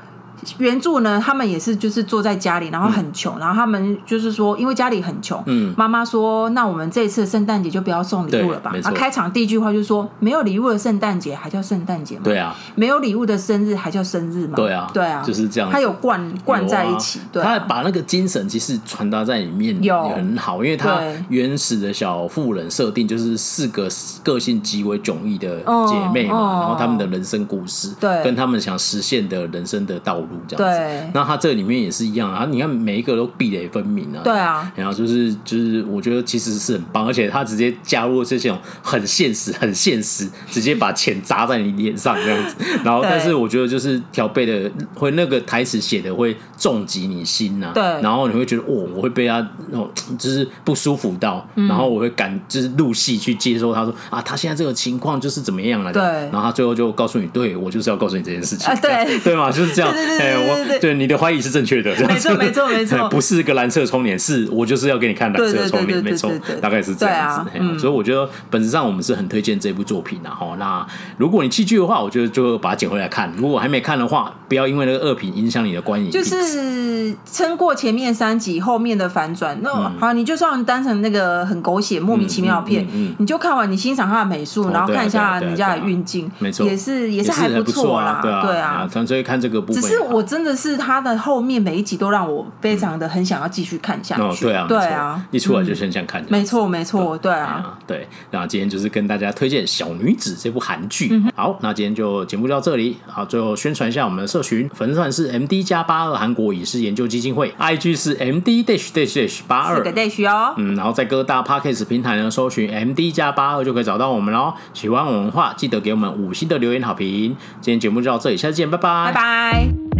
[0.58, 8.74] 原著呢，他们也是就是坐在家里，然后很穷，嗯、然后他们就是说，因为家里很穷，嗯，妈妈说，那我们这一次圣诞节就不要送礼物了吧？
[8.84, 12.22] 啊，开场第一句话就是说，没有礼物的圣诞节还叫圣诞节吗？
[12.24, 14.54] 对啊，没有礼物的生日还叫生日吗？
[14.56, 15.70] 对啊，对啊，就是这样。
[15.72, 23.88] 他有灌灌在一起，对、啊，他把那个精神其实传达在里面有很好，因为他原始的小妇人设定就是四个
[24.24, 30.80] 个性极为迥异的姐妹嘛，哦、然后他们的人生故事，对，跟他们想实现的人生的道路这样子。
[30.80, 34.22] 对那他这里面也是一样啊，你看每一个都壁垒分明啊。
[34.24, 42.56] 对啊，然后就是就是，我觉得其实是很棒，而且他直接加入这种很现实、很现实，直接把钱砸在你脸上这样子。
[42.84, 47.72] 然后，但是我觉得就是调配的会那个台词写的会重击你心呐、啊。
[47.74, 47.84] 对。
[48.02, 55.92] 然后你会觉得哦，我会被他那种，就是不舒服到，然后我会感就是入戏去接受他说啊，他现在这个情况就是怎么样了。
[55.92, 56.02] 对。
[56.02, 58.68] 然后他最后就告诉你，对我就是要告诉你这件事情。
[58.68, 59.20] 啊，对。
[59.20, 59.92] 对嘛，就是这样。
[59.92, 60.94] 对对对我对。
[60.94, 67.52] 你的怀疑是正确的，没错没错没错， 不是一个蓝色窗帘，是我就是要给你看蓝色窗帘，没错，大概是这样子。
[67.60, 70.56] 嗯、所以我觉得本质上我们是很推荐这部作品的哈。
[70.60, 70.86] 那
[71.18, 76.12] 如果你弃剧的话，我觉得就把它捡回来看；如果还没看的话，不要因为那个恶评影响你的观影。
[76.12, 79.58] 就是撑过前面三集，后面的反转。
[79.62, 88.20] 那、嗯、好，你就算当成那个很狗血、莫名其妙的片，你就看完，你欣赏它的美术，然后看一下人家的运镜，没错，也是也是还不错啦。
[88.22, 88.88] 对啊，对啊。
[89.06, 94.46] 所以看这个部分，只是我真的是他的后面每一集都让我非常的很想要继续看下去。
[94.46, 96.24] 对啊，对啊，一出来就很想看。
[96.30, 98.08] 没错，没错，对啊，对。
[98.32, 101.22] 那今天就是跟大家推荐《小女子》这部韩剧。
[101.36, 102.98] 好，那今天就节目就到这里。
[103.08, 110.54] 好，最后宣传一下我们的社群，粉丝团是 M D 加八二韩国影视研究基金会，I G 是 M D dash dash dash 八二，四个 dash 哦。
[110.58, 114.54] 嗯，然后在各大 Podcast 平台呢搜寻 M D 加八二就可以找到我们喽。
[114.74, 117.36] 喜欢我们的话，记得给我们五星的留言好评。
[117.62, 119.93] 今天节目就到这里，下次见，拜拜，拜拜。